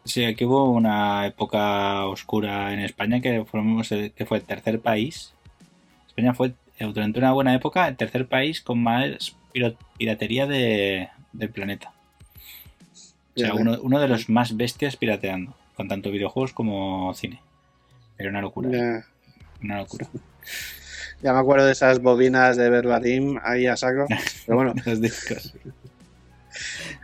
sí, 0.05 0.23
aquí 0.25 0.45
hubo 0.45 0.69
una 0.71 1.25
época 1.25 2.05
oscura 2.05 2.71
en 2.73 2.79
España 2.79 3.19
que, 3.21 3.43
formamos 3.45 3.91
el- 3.91 4.11
que 4.11 4.25
fue 4.25 4.37
el 4.37 4.43
tercer 4.43 4.79
país. 4.79 5.33
España 6.07 6.33
fue 6.33 6.53
eh, 6.79 6.85
durante 6.93 7.19
una 7.19 7.31
buena 7.33 7.53
época 7.55 7.87
el 7.87 7.95
tercer 7.97 8.27
país 8.27 8.61
con 8.61 8.81
más 8.81 9.35
piratería 9.97 10.45
de- 10.47 11.09
del 11.33 11.49
planeta. 11.49 11.93
O 13.35 13.39
sea, 13.39 13.53
uno, 13.61 13.79
uno 13.81 13.99
de 13.99 14.07
los 14.07 14.29
más 14.29 14.55
bestias 14.55 14.95
pirateando, 14.97 15.55
con 15.75 15.87
tanto 15.87 16.11
videojuegos 16.11 16.53
como 16.53 17.13
cine. 17.13 17.41
Era 18.17 18.29
una 18.29 18.41
locura. 18.41 18.69
Una 19.63 19.77
locura. 19.79 20.07
Ya 21.21 21.33
me 21.33 21.39
acuerdo 21.39 21.65
de 21.67 21.71
esas 21.73 21.99
bobinas 22.01 22.57
de 22.57 22.69
verbatim 22.69 23.37
ahí 23.43 23.67
a 23.67 23.77
saco. 23.77 24.07
Pero 24.45 24.55
bueno, 24.57 24.73
Los 24.85 25.01
discos. 25.01 25.53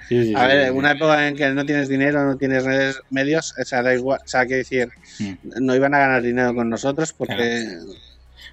Sí, 0.09 0.23
sí, 0.27 0.33
a 0.35 0.41
sí, 0.41 0.47
ver, 0.47 0.71
una 0.71 0.91
época 0.91 1.27
en 1.27 1.35
que 1.35 1.49
no 1.49 1.65
tienes 1.65 1.89
dinero, 1.89 2.23
no 2.23 2.37
tienes 2.37 2.63
medios, 3.09 3.53
o 3.59 3.65
sea, 3.65 3.81
da 3.81 3.93
igual, 3.93 4.19
o 4.23 4.27
sea, 4.27 4.45
que 4.45 4.55
decir, 4.55 4.89
Mm. 5.19 5.33
no 5.61 5.75
iban 5.75 5.93
a 5.93 5.99
ganar 5.99 6.21
dinero 6.21 6.53
con 6.55 6.69
nosotros 6.69 7.11
porque 7.11 7.77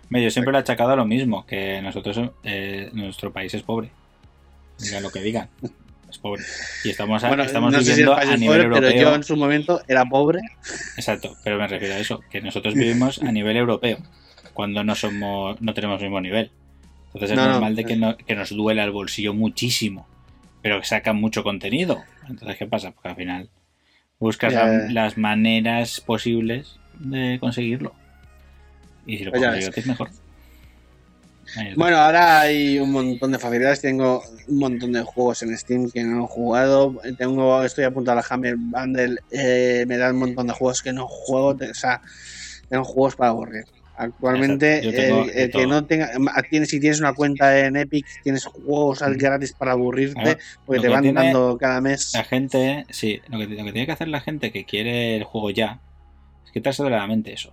Medio 0.08 0.30
siempre 0.30 0.50
le 0.52 0.58
ha 0.58 0.60
achacado 0.62 0.92
a 0.92 0.96
lo 0.96 1.04
mismo, 1.04 1.46
que 1.46 1.80
nosotros, 1.82 2.18
eh, 2.42 2.90
nuestro 2.92 3.32
país 3.32 3.54
es 3.54 3.62
pobre. 3.62 3.90
Digan 4.78 5.02
lo 5.04 5.10
que 5.10 5.20
digan. 5.20 5.48
Es 6.14 6.18
pobre. 6.18 6.42
Y 6.84 6.90
estamos, 6.90 7.24
a- 7.24 7.28
bueno, 7.28 7.42
estamos 7.42 7.72
no 7.72 7.80
si 7.80 7.88
viviendo 7.90 8.14
a 8.16 8.22
es 8.22 8.40
nivel 8.40 8.62
pobre, 8.62 8.74
pero 8.74 8.86
europeo. 8.86 9.10
yo 9.10 9.14
en 9.16 9.24
su 9.24 9.36
momento 9.36 9.82
era 9.88 10.04
pobre. 10.04 10.40
Exacto, 10.96 11.36
pero 11.42 11.58
me 11.58 11.66
refiero 11.66 11.94
a 11.94 11.98
eso, 11.98 12.20
que 12.30 12.40
nosotros 12.40 12.74
vivimos 12.74 13.20
a 13.22 13.32
nivel 13.32 13.56
europeo, 13.56 13.98
cuando 14.52 14.84
no 14.84 14.94
somos, 14.94 15.60
no 15.60 15.74
tenemos 15.74 16.00
el 16.00 16.06
mismo 16.08 16.20
nivel. 16.20 16.50
Entonces 17.06 17.30
es 17.32 17.36
No, 17.36 17.44
no, 17.46 17.52
normal 17.52 17.74
de 17.76 17.84
que, 17.84 17.96
no- 17.96 18.16
que 18.16 18.34
nos 18.36 18.50
duela 18.50 18.84
el 18.84 18.90
bolsillo 18.90 19.34
muchísimo 19.34 20.06
pero 20.62 20.80
que 20.80 20.86
sacan 20.86 21.16
mucho 21.16 21.42
contenido. 21.44 22.04
Entonces, 22.26 22.56
¿qué 22.56 22.64
pasa? 22.66 22.90
Porque 22.92 23.08
al 23.10 23.16
final 23.16 23.50
buscas 24.18 24.54
las 24.90 25.18
maneras 25.18 26.00
posibles 26.00 26.78
de 26.98 27.36
conseguirlo. 27.38 27.92
Y 29.04 29.18
si 29.18 29.24
lo 29.24 29.30
Pues 29.32 29.42
consigues 29.42 29.66
gratis, 29.66 29.86
mejor. 29.86 30.08
Bueno, 31.76 31.96
ahora 31.98 32.40
hay 32.40 32.78
un 32.78 32.90
montón 32.92 33.32
de 33.32 33.38
facilidades. 33.38 33.80
Tengo 33.80 34.22
un 34.48 34.58
montón 34.58 34.92
de 34.92 35.02
juegos 35.02 35.42
en 35.42 35.56
Steam 35.56 35.90
que 35.90 36.02
no 36.04 36.24
he 36.24 36.28
jugado. 36.28 36.96
Tengo, 37.18 37.62
estoy 37.62 37.84
apuntado 37.84 38.18
a 38.18 38.22
la 38.22 38.26
Hammer 38.28 38.56
Bundle. 38.56 39.16
eh, 39.30 39.84
me 39.86 39.96
da 39.96 40.10
un 40.10 40.18
montón 40.18 40.46
de 40.46 40.52
juegos 40.52 40.82
que 40.82 40.92
no 40.92 41.06
juego. 41.08 41.48
O 41.70 41.74
sea, 41.74 42.00
tengo 42.68 42.84
juegos 42.84 43.16
para 43.16 43.30
aburrir. 43.30 43.64
Actualmente, 43.96 44.82
el- 44.88 45.30
el 45.30 45.50
que 45.52 45.66
no 45.68 45.84
tenga, 45.84 46.10
tienes, 46.50 46.68
si 46.68 46.80
tienes 46.80 46.98
una 46.98 47.12
cuenta 47.14 47.60
en 47.60 47.76
Epic, 47.76 48.04
tienes 48.24 48.44
juegos 48.44 49.02
al 49.02 49.14
gratis 49.16 49.52
para 49.52 49.70
aburrirte, 49.72 50.20
porque 50.66 50.80
te 50.80 50.88
van 50.88 51.02
tiene 51.02 51.20
dando 51.22 51.56
cada 51.58 51.80
mes. 51.80 52.12
La 52.12 52.24
gente, 52.24 52.86
sí, 52.90 53.20
lo 53.28 53.38
que, 53.38 53.46
lo 53.46 53.64
que 53.64 53.72
tiene 53.72 53.86
que 53.86 53.92
hacer 53.92 54.08
la 54.08 54.20
gente 54.20 54.50
que 54.50 54.64
quiere 54.64 55.16
el 55.16 55.22
juego 55.22 55.50
ya 55.50 55.78
es 56.44 56.50
quitarse 56.50 56.82
de 56.82 56.90
la 56.90 57.06
mente 57.06 57.32
eso, 57.32 57.52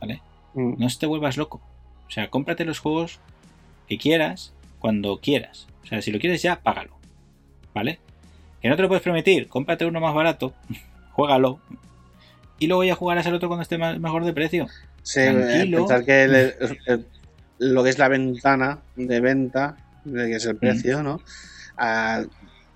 ¿vale? 0.00 0.22
Mm. 0.54 0.76
No 0.78 0.88
te 0.98 1.04
vuelvas 1.04 1.36
loco. 1.36 1.60
O 2.06 2.10
sea, 2.10 2.30
cómprate 2.30 2.64
los 2.64 2.78
juegos 2.78 3.20
que 3.88 3.98
quieras 3.98 4.52
cuando 4.78 5.18
quieras. 5.20 5.66
O 5.82 5.86
sea, 5.86 6.00
si 6.02 6.10
lo 6.10 6.18
quieres 6.18 6.42
ya, 6.42 6.60
págalo, 6.62 6.96
¿vale? 7.74 7.98
Que 8.60 8.68
no 8.68 8.76
te 8.76 8.82
lo 8.82 8.88
puedes 8.88 9.02
permitir, 9.04 9.48
cómprate 9.48 9.84
uno 9.86 10.00
más 10.00 10.14
barato, 10.14 10.54
juégalo 11.12 11.60
y 12.58 12.66
luego 12.66 12.84
ya 12.84 12.94
jugarás 12.94 13.26
al 13.26 13.34
otro 13.34 13.48
cuando 13.48 13.62
esté 13.62 13.78
más- 13.78 13.98
mejor 13.98 14.24
de 14.24 14.32
precio. 14.32 14.66
Sí, 15.02 15.20
eh, 15.20 15.32
Tranquilo. 15.32 15.78
pensar 15.78 16.04
que 16.04 16.22
el- 16.24 16.54
el- 16.86 17.06
lo 17.58 17.84
que 17.84 17.90
es 17.90 17.98
la 17.98 18.08
ventana 18.08 18.78
de 18.96 19.20
venta, 19.20 19.76
de 20.04 20.26
que 20.28 20.36
es 20.36 20.46
el 20.46 20.56
precio, 20.56 21.02
¿no? 21.02 21.20
Ah, 21.76 22.22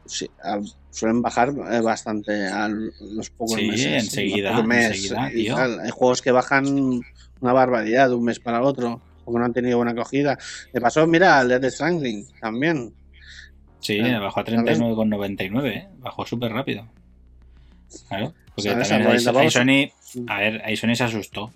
sí, 0.05 0.31
ah, 0.43 0.59
suelen 0.91 1.23
bajar 1.23 1.51
eh, 1.71 1.81
bastante 1.81 2.47
a 2.49 2.69
los 2.69 3.31
pocos 3.31 3.57
Sí, 3.57 3.69
meses. 3.69 4.05
enseguida, 4.05 4.63
meses 4.63 5.13
enseguida, 5.13 5.31
tío. 5.31 5.81
Hay 5.83 5.91
juegos 5.91 6.21
que 6.23 6.33
bajan 6.33 7.01
una 7.41 7.53
barbaridad 7.53 8.09
de 8.09 8.15
un 8.15 8.25
mes 8.25 8.41
para 8.41 8.63
otro, 8.63 9.01
porque 9.29 9.39
no 9.41 9.45
han 9.45 9.53
tenido 9.53 9.77
buena 9.77 9.93
acogida. 9.93 10.39
Me 10.73 10.81
pasó, 10.81 11.07
mira, 11.07 11.39
al 11.39 11.49
Death 11.49 11.65
Stranding 11.73 12.27
también. 12.41 12.93
Sí, 13.81 14.01
Ah, 14.01 14.19
bajó 14.19 14.41
a 14.41 14.45
39,99, 14.45 15.67
¿eh? 15.69 15.89
bajó 15.99 16.27
súper 16.27 16.53
rápido. 16.53 16.87
Claro, 18.09 18.35
porque 18.55 18.71
también 18.71 18.93
A 18.93 18.97
ahí, 18.97 19.03
40 19.05 19.31
ahí 19.31 19.35
pavos. 19.35 19.53
Sony, 19.53 20.25
a 20.29 20.41
ver, 20.41 20.63
ahí 20.65 20.77
Sony 20.77 20.95
se 20.95 21.05
asustó. 21.05 21.53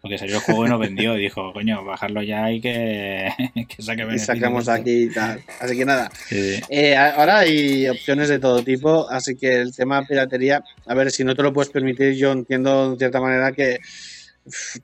Porque 0.00 0.16
salió 0.18 0.36
el 0.36 0.42
juego 0.42 0.66
y 0.66 0.68
no 0.68 0.78
vendió. 0.78 1.16
Y 1.18 1.22
dijo, 1.22 1.52
coño, 1.52 1.84
bajarlo 1.84 2.22
ya 2.22 2.52
y 2.52 2.60
que, 2.60 3.28
que 3.68 3.82
saque 3.82 4.06
Y 4.14 4.18
sacamos 4.18 4.66
de 4.66 4.72
esto". 4.74 4.82
aquí 4.82 5.02
y 5.04 5.08
tal. 5.12 5.42
Así 5.60 5.76
que 5.76 5.84
nada, 5.84 6.10
Sí, 6.28 6.56
sí. 6.56 6.62
Eh, 6.68 6.96
ahora 6.96 7.38
hay 7.38 7.88
opciones 7.88 8.28
de 8.28 8.38
todo 8.38 8.62
tipo, 8.62 9.08
así 9.10 9.36
que 9.36 9.60
el 9.60 9.74
tema 9.74 10.04
piratería, 10.06 10.62
a 10.86 10.94
ver, 10.94 11.10
si 11.10 11.24
no 11.24 11.34
te 11.34 11.42
lo 11.42 11.52
puedes 11.52 11.70
permitir, 11.70 12.14
yo 12.14 12.30
entiendo 12.32 12.92
de 12.92 12.98
cierta 12.98 13.20
manera 13.20 13.50
que, 13.52 13.78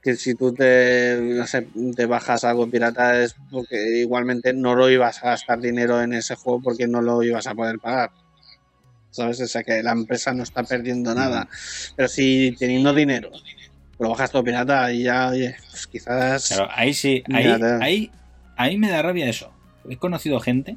que 0.03 0.16
si 0.16 0.35
tú 0.35 0.53
te, 0.53 1.18
no 1.20 1.46
sé, 1.46 1.66
te 1.96 2.07
bajas 2.07 2.44
algo 2.44 2.68
pirata 2.68 3.22
es 3.22 3.35
porque 3.50 3.98
igualmente 3.98 4.53
no 4.53 4.74
lo 4.74 4.90
ibas 4.90 5.22
a 5.22 5.31
gastar 5.31 5.61
dinero 5.61 6.00
en 6.03 6.12
ese 6.12 6.35
juego 6.35 6.61
porque 6.62 6.87
no 6.87 7.00
lo 7.00 7.22
ibas 7.22 7.46
a 7.46 7.55
poder 7.55 7.79
pagar. 7.79 8.11
¿Sabes? 9.11 9.40
O 9.40 9.46
sea 9.46 9.62
que 9.62 9.83
la 9.83 9.92
empresa 9.92 10.33
no 10.35 10.42
está 10.42 10.64
perdiendo 10.64 11.14
nada. 11.14 11.48
Pero 11.94 12.09
si 12.09 12.57
teniendo 12.59 12.92
dinero, 12.92 13.31
lo 13.98 14.11
bajas 14.11 14.31
todo 14.31 14.42
pirata 14.42 14.92
y 14.92 15.05
ya, 15.05 15.29
oye, 15.29 15.55
pues 15.70 15.87
quizás... 15.87 16.48
Claro, 16.48 16.68
ahí 16.74 16.94
sí, 16.94 17.22
ahí, 17.33 17.46
ahí, 17.81 18.11
ahí 18.57 18.79
me 18.79 18.90
da 18.90 19.03
rabia 19.03 19.29
eso. 19.29 19.53
He 19.88 19.96
conocido 19.96 20.40
gente 20.40 20.77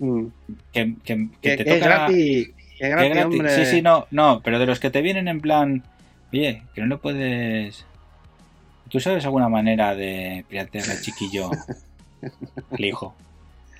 mm, 0.00 0.26
que, 0.72 0.96
que, 1.02 1.28
que 1.40 1.56
que, 1.56 1.64
te 1.64 1.74
es 1.74 1.80
toca... 1.80 1.96
gratis, 1.96 2.48
que 2.48 2.50
es 2.50 2.76
que 2.78 2.88
gratis, 2.88 3.08
es 3.08 3.14
gratis. 3.14 3.24
hombre. 3.24 3.64
Sí, 3.64 3.70
sí, 3.70 3.82
no, 3.82 4.06
no, 4.10 4.42
pero 4.44 4.58
de 4.58 4.66
los 4.66 4.80
que 4.80 4.90
te 4.90 5.00
vienen 5.00 5.28
en 5.28 5.40
plan, 5.40 5.82
oye, 6.32 6.62
que 6.74 6.80
no 6.80 6.86
le 6.86 6.96
puedes... 6.96 7.84
¿Tú 8.88 8.98
sabes 8.98 9.24
alguna 9.24 9.48
manera 9.48 9.94
de 9.94 10.44
piratear 10.48 10.90
al 10.90 11.00
chiquillo? 11.00 11.50
El 12.70 12.84
hijo. 12.84 13.14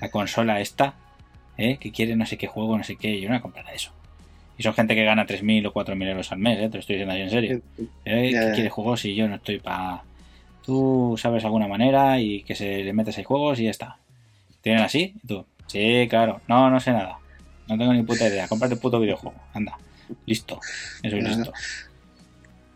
La 0.01 0.11
consola 0.11 0.61
esta, 0.61 0.95
¿eh? 1.57 1.77
que 1.79 1.91
quiere 1.91 2.17
no 2.17 2.27
sé 2.27 2.39
qué 2.39 2.47
juego, 2.47 2.79
no 2.79 2.85
sé 2.85 2.97
qué, 2.97 3.21
yo 3.21 3.29
no 3.29 3.35
voy 3.35 3.39
a 3.39 3.43
comprar 3.43 3.67
eso. 3.75 3.93
Y 4.57 4.63
son 4.63 4.75
gente 4.75 4.95
que 4.95 5.05
gana 5.05 5.27
3.000 5.27 5.67
o 5.67 5.73
4.000 5.73 6.09
euros 6.09 6.33
al 6.33 6.39
mes, 6.39 6.59
¿eh? 6.59 6.69
te 6.69 6.75
lo 6.75 6.81
estoy 6.81 6.97
diciendo 6.97 7.15
así 7.15 7.23
en 7.23 7.31
serio. 7.31 7.63
¿Eh? 8.05 8.31
¿Qué 8.31 8.53
quiere 8.55 8.71
juegos 8.71 9.01
si 9.01 9.15
yo 9.15 9.29
no 9.29 9.37
estoy 9.37 9.59
para... 9.59 10.03
Tú 10.63 11.17
sabes 11.19 11.45
alguna 11.45 11.67
manera 11.67 12.21
y 12.21 12.43
que 12.43 12.55
se 12.55 12.85
le 12.85 12.93
metes 12.93 13.17
ahí 13.19 13.25
juegos 13.25 13.59
y 13.59 13.65
ya 13.65 13.71
está. 13.71 13.97
¿Tienen 14.61 14.83
así? 14.83 15.15
¿Y 15.23 15.27
tú? 15.27 15.47
Sí, 15.67 16.07
claro. 16.09 16.41
No, 16.47 16.69
no 16.69 16.79
sé 16.79 16.93
nada. 16.93 17.19
No 17.69 17.79
tengo 17.79 17.95
ni 17.95 18.03
puta 18.03 18.29
idea. 18.29 18.49
Cómprate 18.49 18.75
el 18.75 18.81
puto 18.81 19.01
videojuego. 19.01 19.41
Anda. 19.55 19.79
Listo. 20.27 20.61
Eso 21.03 21.17
es 21.17 21.25
listo. 21.25 21.53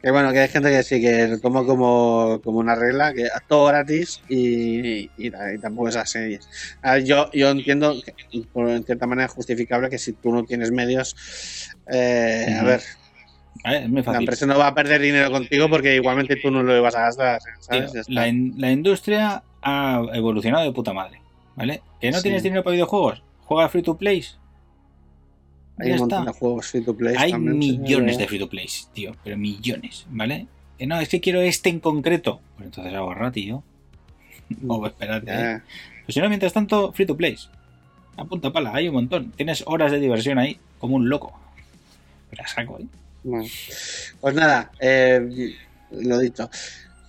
Que 0.04 0.10
bueno, 0.10 0.32
que 0.32 0.40
hay 0.40 0.48
gente 0.48 0.68
que 0.70 0.82
sí 0.82 1.00
que 1.00 1.28
lo 1.28 1.38
toma 1.40 1.64
como, 1.64 2.38
como 2.44 2.58
una 2.58 2.74
regla, 2.74 3.14
que 3.14 3.26
todo 3.48 3.64
gratis 3.68 4.20
y, 4.28 4.98
y, 4.98 5.10
y 5.16 5.30
tampoco 5.62 5.88
es 5.88 5.96
así. 5.96 6.38
A 6.82 6.92
ver, 6.96 7.04
yo, 7.04 7.30
yo 7.32 7.48
entiendo, 7.48 7.94
que, 8.04 8.42
por 8.52 8.68
en 8.68 8.84
cierta 8.84 9.06
manera 9.06 9.28
justificable, 9.28 9.88
que 9.88 9.96
si 9.96 10.12
tú 10.12 10.30
no 10.30 10.44
tienes 10.44 10.70
medios, 10.72 11.16
eh, 11.90 12.54
a 12.60 12.64
ver, 12.64 12.82
muy 13.88 14.02
la 14.02 14.18
empresa 14.18 14.44
no 14.44 14.58
va 14.58 14.66
a 14.66 14.74
perder 14.74 15.00
dinero 15.00 15.30
contigo 15.30 15.70
porque 15.70 15.94
igualmente 15.94 16.36
tú 16.36 16.50
no 16.50 16.62
lo 16.62 16.82
vas 16.82 16.94
a 16.96 17.00
gastar, 17.04 17.40
la, 18.08 18.28
in- 18.28 18.52
la 18.58 18.70
industria 18.72 19.42
ha 19.62 20.02
evolucionado 20.12 20.64
de 20.66 20.72
puta 20.72 20.92
madre. 20.92 21.22
¿Vale? 21.56 21.80
¿Que 21.98 22.10
no 22.10 22.18
Sí. 22.18 22.24
tienes 22.24 22.42
dinero 22.42 22.62
para 22.62 22.72
videojuegos? 22.74 23.22
Juega 23.44 23.70
free 23.70 23.82
to 23.82 23.96
play. 23.96 24.22
Hay 25.78 25.88
ya 25.88 25.94
un 25.94 26.00
montón 26.00 26.20
está. 26.20 26.32
de 26.32 26.38
juegos 26.38 26.66
free 26.66 26.82
to 26.82 26.96
play. 26.96 27.14
Hay 27.18 27.32
también, 27.32 27.58
millones 27.58 28.16
eh, 28.16 28.18
de 28.20 28.28
free 28.28 28.38
to 28.38 28.48
play, 28.48 28.66
tío, 28.92 29.14
pero 29.24 29.36
millones, 29.36 30.06
¿vale? 30.10 30.46
Que 30.78 30.86
no, 30.86 31.00
es 31.00 31.08
que 31.08 31.20
quiero 31.20 31.40
este 31.40 31.68
en 31.68 31.80
concreto. 31.80 32.40
Pues 32.56 32.66
entonces 32.66 32.94
ahorra, 32.94 33.30
tío. 33.32 33.62
O 34.68 34.86
espérate. 34.86 35.26
ya. 35.26 35.64
Pues 36.04 36.14
si 36.14 36.20
no, 36.20 36.28
mientras 36.28 36.52
tanto, 36.52 36.92
free 36.92 37.06
to 37.06 37.16
play. 37.16 37.36
A 38.16 38.24
punta 38.24 38.52
pala, 38.52 38.72
hay 38.74 38.88
un 38.88 38.94
montón. 38.94 39.32
Tienes 39.32 39.64
horas 39.66 39.90
de 39.90 39.98
diversión 39.98 40.38
ahí, 40.38 40.58
como 40.78 40.96
un 40.96 41.08
loco. 41.08 41.32
Pero 42.30 42.46
saco, 42.46 42.78
¿eh? 42.78 42.86
Bueno, 43.24 43.48
pues 44.20 44.34
nada, 44.34 44.70
eh, 44.78 45.56
lo 45.90 46.18
dicho. 46.18 46.48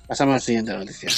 Pasamos 0.08 0.34
a 0.34 0.36
la 0.36 0.40
siguiente 0.40 0.72
noticia. 0.72 1.10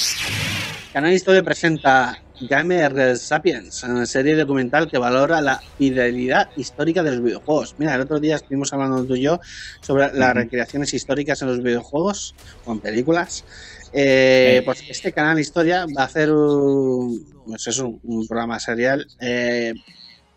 Canal 0.92 1.12
Historia 1.12 1.42
presenta 1.42 2.20
Gamer 2.40 3.16
Sapiens, 3.16 3.82
una 3.82 4.06
serie 4.06 4.36
documental 4.36 4.88
que 4.88 4.98
valora 4.98 5.40
la 5.40 5.60
fidelidad 5.76 6.50
histórica 6.56 7.02
de 7.02 7.10
los 7.10 7.22
videojuegos. 7.22 7.74
Mira, 7.78 7.94
el 7.94 8.02
otro 8.02 8.20
día 8.20 8.36
estuvimos 8.36 8.72
hablando 8.72 9.04
tú 9.04 9.16
y 9.16 9.22
yo 9.22 9.40
sobre 9.80 10.12
las 10.12 10.34
recreaciones 10.34 10.94
históricas 10.94 11.42
en 11.42 11.48
los 11.48 11.62
videojuegos 11.62 12.34
o 12.64 12.72
en 12.72 12.80
películas. 12.80 13.44
Eh, 13.92 14.62
pues 14.64 14.84
este 14.88 15.12
canal 15.12 15.40
Historia 15.40 15.86
va 15.86 16.02
a 16.02 16.06
hacer 16.06 16.30
un, 16.30 17.26
pues 17.46 17.66
eso, 17.66 17.98
un 18.02 18.26
programa 18.28 18.60
serial 18.60 19.06
eh, 19.20 19.74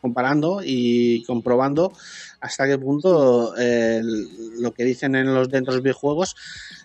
comparando 0.01 0.61
y 0.63 1.23
comprobando 1.25 1.93
hasta 2.39 2.65
qué 2.65 2.77
punto 2.77 3.53
eh, 3.57 4.01
lo 4.59 4.73
que 4.73 4.85
dicen 4.85 5.15
en 5.15 5.33
los 5.33 5.49
dentro 5.49 5.73
de 5.73 5.77
los 5.77 5.83
videojuegos 5.83 6.35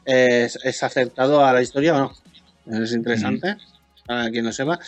es, 0.04 0.58
es 0.62 0.82
acertado 0.82 1.44
a 1.44 1.52
la 1.52 1.62
historia 1.62 1.94
o 1.94 1.98
no. 1.98 2.82
Es 2.82 2.92
interesante. 2.92 3.56
Para 4.06 4.30
quien 4.30 4.44
lo 4.44 4.52
sepa, 4.52 4.78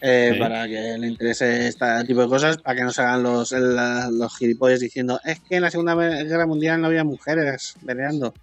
eh, 0.00 0.30
Sí. 0.34 0.38
para 0.38 0.66
que 0.66 0.96
le 0.98 1.06
interese 1.06 1.68
este 1.68 1.86
tipo 2.06 2.20
de 2.22 2.28
cosas, 2.28 2.58
para 2.58 2.76
que 2.76 2.82
no 2.84 2.90
se 2.92 3.00
hagan 3.02 3.22
los, 3.22 3.50
los 3.52 4.36
gilipollas 4.38 4.80
diciendo 4.80 5.18
es 5.24 5.40
que 5.40 5.56
en 5.56 5.62
la 5.62 5.70
Segunda 5.70 5.94
Guerra 5.94 6.46
Mundial 6.46 6.80
no 6.80 6.88
había 6.88 7.04
mujeres 7.04 7.74
peleando. 7.84 8.34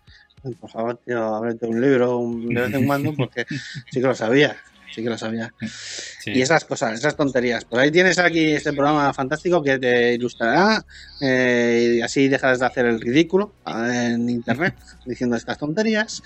Por 0.59 0.69
favor, 0.69 0.99
tío, 1.05 1.35
ábrete 1.35 1.67
un 1.67 1.79
libro 1.79 2.17
un- 2.17 2.53
de 2.53 2.61
vez 2.61 2.73
en 2.73 2.85
cuando, 2.85 3.13
porque 3.13 3.45
sí 3.89 4.01
que 4.01 4.07
lo 4.07 4.15
sabía, 4.15 4.57
sí 4.93 5.01
que 5.03 5.09
lo 5.09 5.17
sabía. 5.17 5.53
Sí. 6.23 6.31
Y 6.31 6.41
esas 6.41 6.65
cosas, 6.65 6.99
esas 6.99 7.15
tonterías. 7.15 7.65
Por 7.65 7.79
ahí 7.79 7.91
tienes 7.91 8.19
aquí 8.19 8.51
este 8.53 8.73
programa 8.73 9.13
fantástico 9.13 9.61
que 9.63 9.79
te 9.79 10.13
ilustrará 10.13 10.85
eh, 11.21 11.95
y 11.97 12.01
así 12.01 12.27
dejas 12.27 12.59
de 12.59 12.65
hacer 12.65 12.85
el 12.85 13.01
ridículo 13.01 13.53
eh, 13.65 14.11
en 14.13 14.29
internet 14.29 14.75
diciendo 15.05 15.35
estas 15.35 15.57
tonterías 15.57 16.21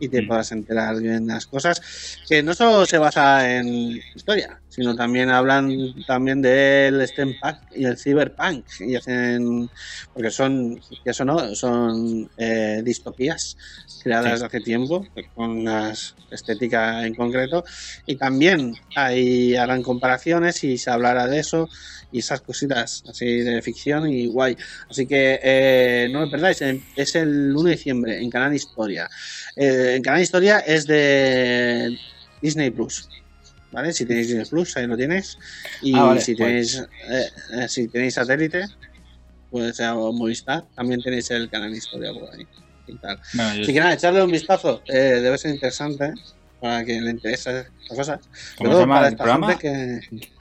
y 0.00 0.08
te 0.08 0.22
Mm. 0.22 0.28
podrás 0.28 0.52
enterar 0.52 1.00
bien 1.00 1.26
de 1.26 1.32
las 1.34 1.46
cosas 1.46 1.80
que 2.28 2.42
no 2.42 2.54
solo 2.54 2.86
se 2.86 2.98
basa 2.98 3.56
en 3.56 4.00
historia, 4.14 4.60
sino 4.68 4.94
también 4.94 5.30
hablan 5.30 5.70
también 6.06 6.40
del 6.42 7.06
steampunk 7.06 7.56
y 7.74 7.84
el 7.84 7.96
cyberpunk 7.98 8.64
y 8.80 8.94
hacen 8.96 9.68
porque 10.14 10.30
son 10.30 10.80
que 11.04 11.10
eso 11.10 11.24
no 11.24 11.54
son 11.54 12.30
eh, 12.36 12.80
distopías 12.84 13.56
creadas 14.02 14.38
Sí. 14.40 14.46
hace 14.46 14.60
tiempo 14.60 15.04
con 15.34 15.50
una 15.50 15.92
estética 16.30 17.04
en 17.06 17.14
concreto 17.14 17.64
y 18.08 18.16
también 18.16 18.74
ahí 18.96 19.54
harán 19.54 19.82
comparaciones 19.82 20.64
y 20.64 20.78
se 20.78 20.90
hablará 20.90 21.26
de 21.28 21.38
eso 21.40 21.68
y 22.10 22.20
esas 22.20 22.40
cositas 22.40 23.02
así 23.06 23.26
de 23.42 23.60
ficción 23.60 24.08
y 24.10 24.26
guay. 24.26 24.56
Así 24.88 25.06
que 25.06 25.38
eh, 25.42 26.08
no 26.10 26.20
me 26.20 26.28
perdáis, 26.30 26.62
eh, 26.62 26.80
es 26.96 27.14
el 27.16 27.54
1 27.54 27.62
de 27.64 27.76
diciembre 27.76 28.18
en 28.22 28.30
Canal 28.30 28.54
Historia. 28.54 29.08
Eh, 29.54 29.94
en 29.96 30.02
Canal 30.02 30.22
Historia 30.22 30.60
es 30.60 30.86
de 30.86 31.96
Disney 32.40 32.70
Plus. 32.70 33.08
¿vale? 33.70 33.92
Si 33.92 34.06
tenéis 34.06 34.28
Disney 34.28 34.46
Plus, 34.46 34.74
ahí 34.78 34.86
lo 34.86 34.96
tenéis. 34.96 35.36
Y 35.82 35.94
Ah, 35.94 36.04
vale, 36.04 36.20
si 36.22 36.34
tenéis 36.34 36.76
eh, 37.10 37.26
eh, 37.60 37.68
si 37.68 37.88
tenéis 37.88 38.14
satélite, 38.14 38.64
pues 39.50 39.76
sea 39.76 39.94
o 39.96 40.12
Movistar, 40.14 40.64
también 40.74 41.02
tenéis 41.02 41.30
el 41.30 41.50
canal 41.50 41.74
Historia 41.74 42.10
por 42.14 42.34
ahí. 42.34 42.46
Y 42.86 42.96
tal. 42.96 43.20
Yo- 43.54 43.62
Así 43.64 43.72
que 43.74 43.80
nada, 43.80 43.92
echarle 43.92 44.22
un 44.22 44.30
vistazo, 44.32 44.82
eh, 44.88 45.20
debe 45.20 45.36
ser 45.36 45.50
interesante 45.50 46.14
para 46.60 46.84
quien 46.84 47.04
le 47.04 47.10
interese 47.12 47.60
estas 47.60 47.96
cosas. 47.96 48.20
¿Cómo 48.56 48.72
se 48.72 48.78
llama 48.80 49.08
el 49.08 49.16
programa? 49.16 49.58
que. 49.58 50.00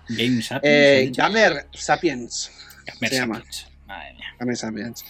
Game 0.09 0.41
Sapiens. 0.41 0.63
Eh, 0.63 0.97
¿he 0.99 1.01
dicho? 1.07 1.21
Gamer 1.21 1.67
Sapiens. 1.73 2.51
Gamer 2.85 3.09
se 3.09 3.15
llama. 3.15 3.35
Sapiens. 3.35 3.67
Madre 3.85 4.13
mía, 4.13 4.25
Gamer 4.39 4.57
Sapiens. 4.57 5.05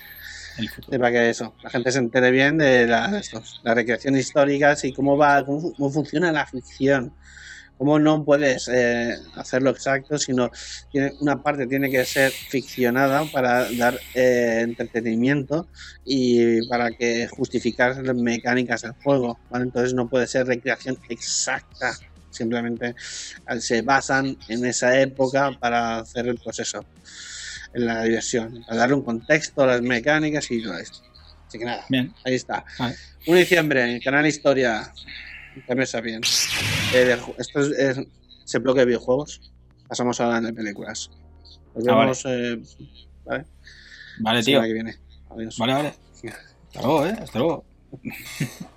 el 0.58 0.68
Sí, 0.68 0.74
futuro. 0.74 1.00
para 1.00 1.12
que 1.12 1.30
eso, 1.30 1.54
la 1.62 1.70
gente 1.70 1.92
se 1.92 2.00
entere 2.00 2.32
bien 2.32 2.58
de 2.58 2.88
la, 2.88 3.20
estos, 3.20 3.62
la 3.64 3.76
recreación 3.76 4.18
histórica 4.18 4.76
y 4.82 4.92
cómo 4.92 5.16
va, 5.16 5.46
cómo, 5.46 5.72
cómo 5.74 5.90
funciona 5.92 6.32
la 6.32 6.46
ficción. 6.48 7.14
Cómo 7.78 8.00
no 8.00 8.24
puedes 8.24 8.68
eh, 8.74 9.16
hacerlo 9.36 9.70
exacto, 9.70 10.18
sino 10.18 10.52
tiene, 10.92 11.14
una 11.20 11.42
parte 11.42 11.68
tiene 11.68 11.92
que 11.92 12.04
ser 12.06 12.32
ficcionada 12.32 13.26
para 13.26 13.72
dar 13.74 14.00
eh, 14.16 14.62
entretenimiento 14.62 15.68
y 16.04 16.68
para 16.68 16.92
que 16.92 17.28
justificar 17.28 17.98
las 17.98 18.16
mecánicas 18.16 18.82
del 18.82 18.94
juego. 19.04 19.40
¿vale? 19.50 19.66
Entonces 19.66 19.94
no 19.94 20.10
puede 20.10 20.28
ser 20.28 20.48
recreación 20.48 20.98
exacta. 21.10 21.94
Simplemente 22.32 22.96
eh, 23.50 23.62
se 23.62 23.82
basan 23.82 24.38
en 24.48 24.66
esa 24.66 25.00
época 25.00 25.52
para 25.60 26.00
hacer 26.00 26.28
el 26.28 26.38
proceso 26.40 26.84
en 27.74 27.86
la 27.86 28.04
diversión, 28.04 28.64
para 28.66 28.80
darle 28.80 28.96
un 28.96 29.04
contexto 29.04 29.64
a 29.64 29.68
las 29.68 29.82
mecánicas 29.82 30.50
y 30.50 30.64
todo 30.64 30.78
esto. 30.78 31.00
Así 31.48 31.60
que 31.60 31.66
nada, 31.66 31.86
Bien. 31.90 32.14
ahí 32.26 32.36
está. 32.36 32.66
Vale. 32.78 32.96
1 33.28 33.36
de 33.36 33.42
diciembre, 33.42 34.02
canal 34.04 34.26
Historia. 34.26 34.92
También 35.66 35.88
bien. 36.04 36.22
Eh, 36.94 36.98
de 37.06 37.14
esto 37.38 37.60
es, 37.60 37.68
es 37.78 38.00
ese 38.46 38.60
bloque 38.60 38.80
de 38.82 38.86
videojuegos. 38.88 39.52
Pasamos 39.88 40.20
ahora 40.22 40.42
de 40.42 40.54
películas. 40.54 41.10
Nos 41.76 41.88
Ah, 41.88 41.92
vale. 41.94 42.00
vemos 42.02 42.26
eh, 42.26 42.62
¿vale? 43.26 43.46
Vale, 44.20 44.44
tío. 44.44 44.62
que 44.62 44.74
viene. 44.74 44.98
Adiós. 45.30 45.58
Vale, 45.58 45.74
vale. 45.74 45.94
Hasta 46.68 46.82
luego, 46.82 47.06
eh. 47.06 47.16
Hasta 47.22 47.40
luego. 47.40 47.66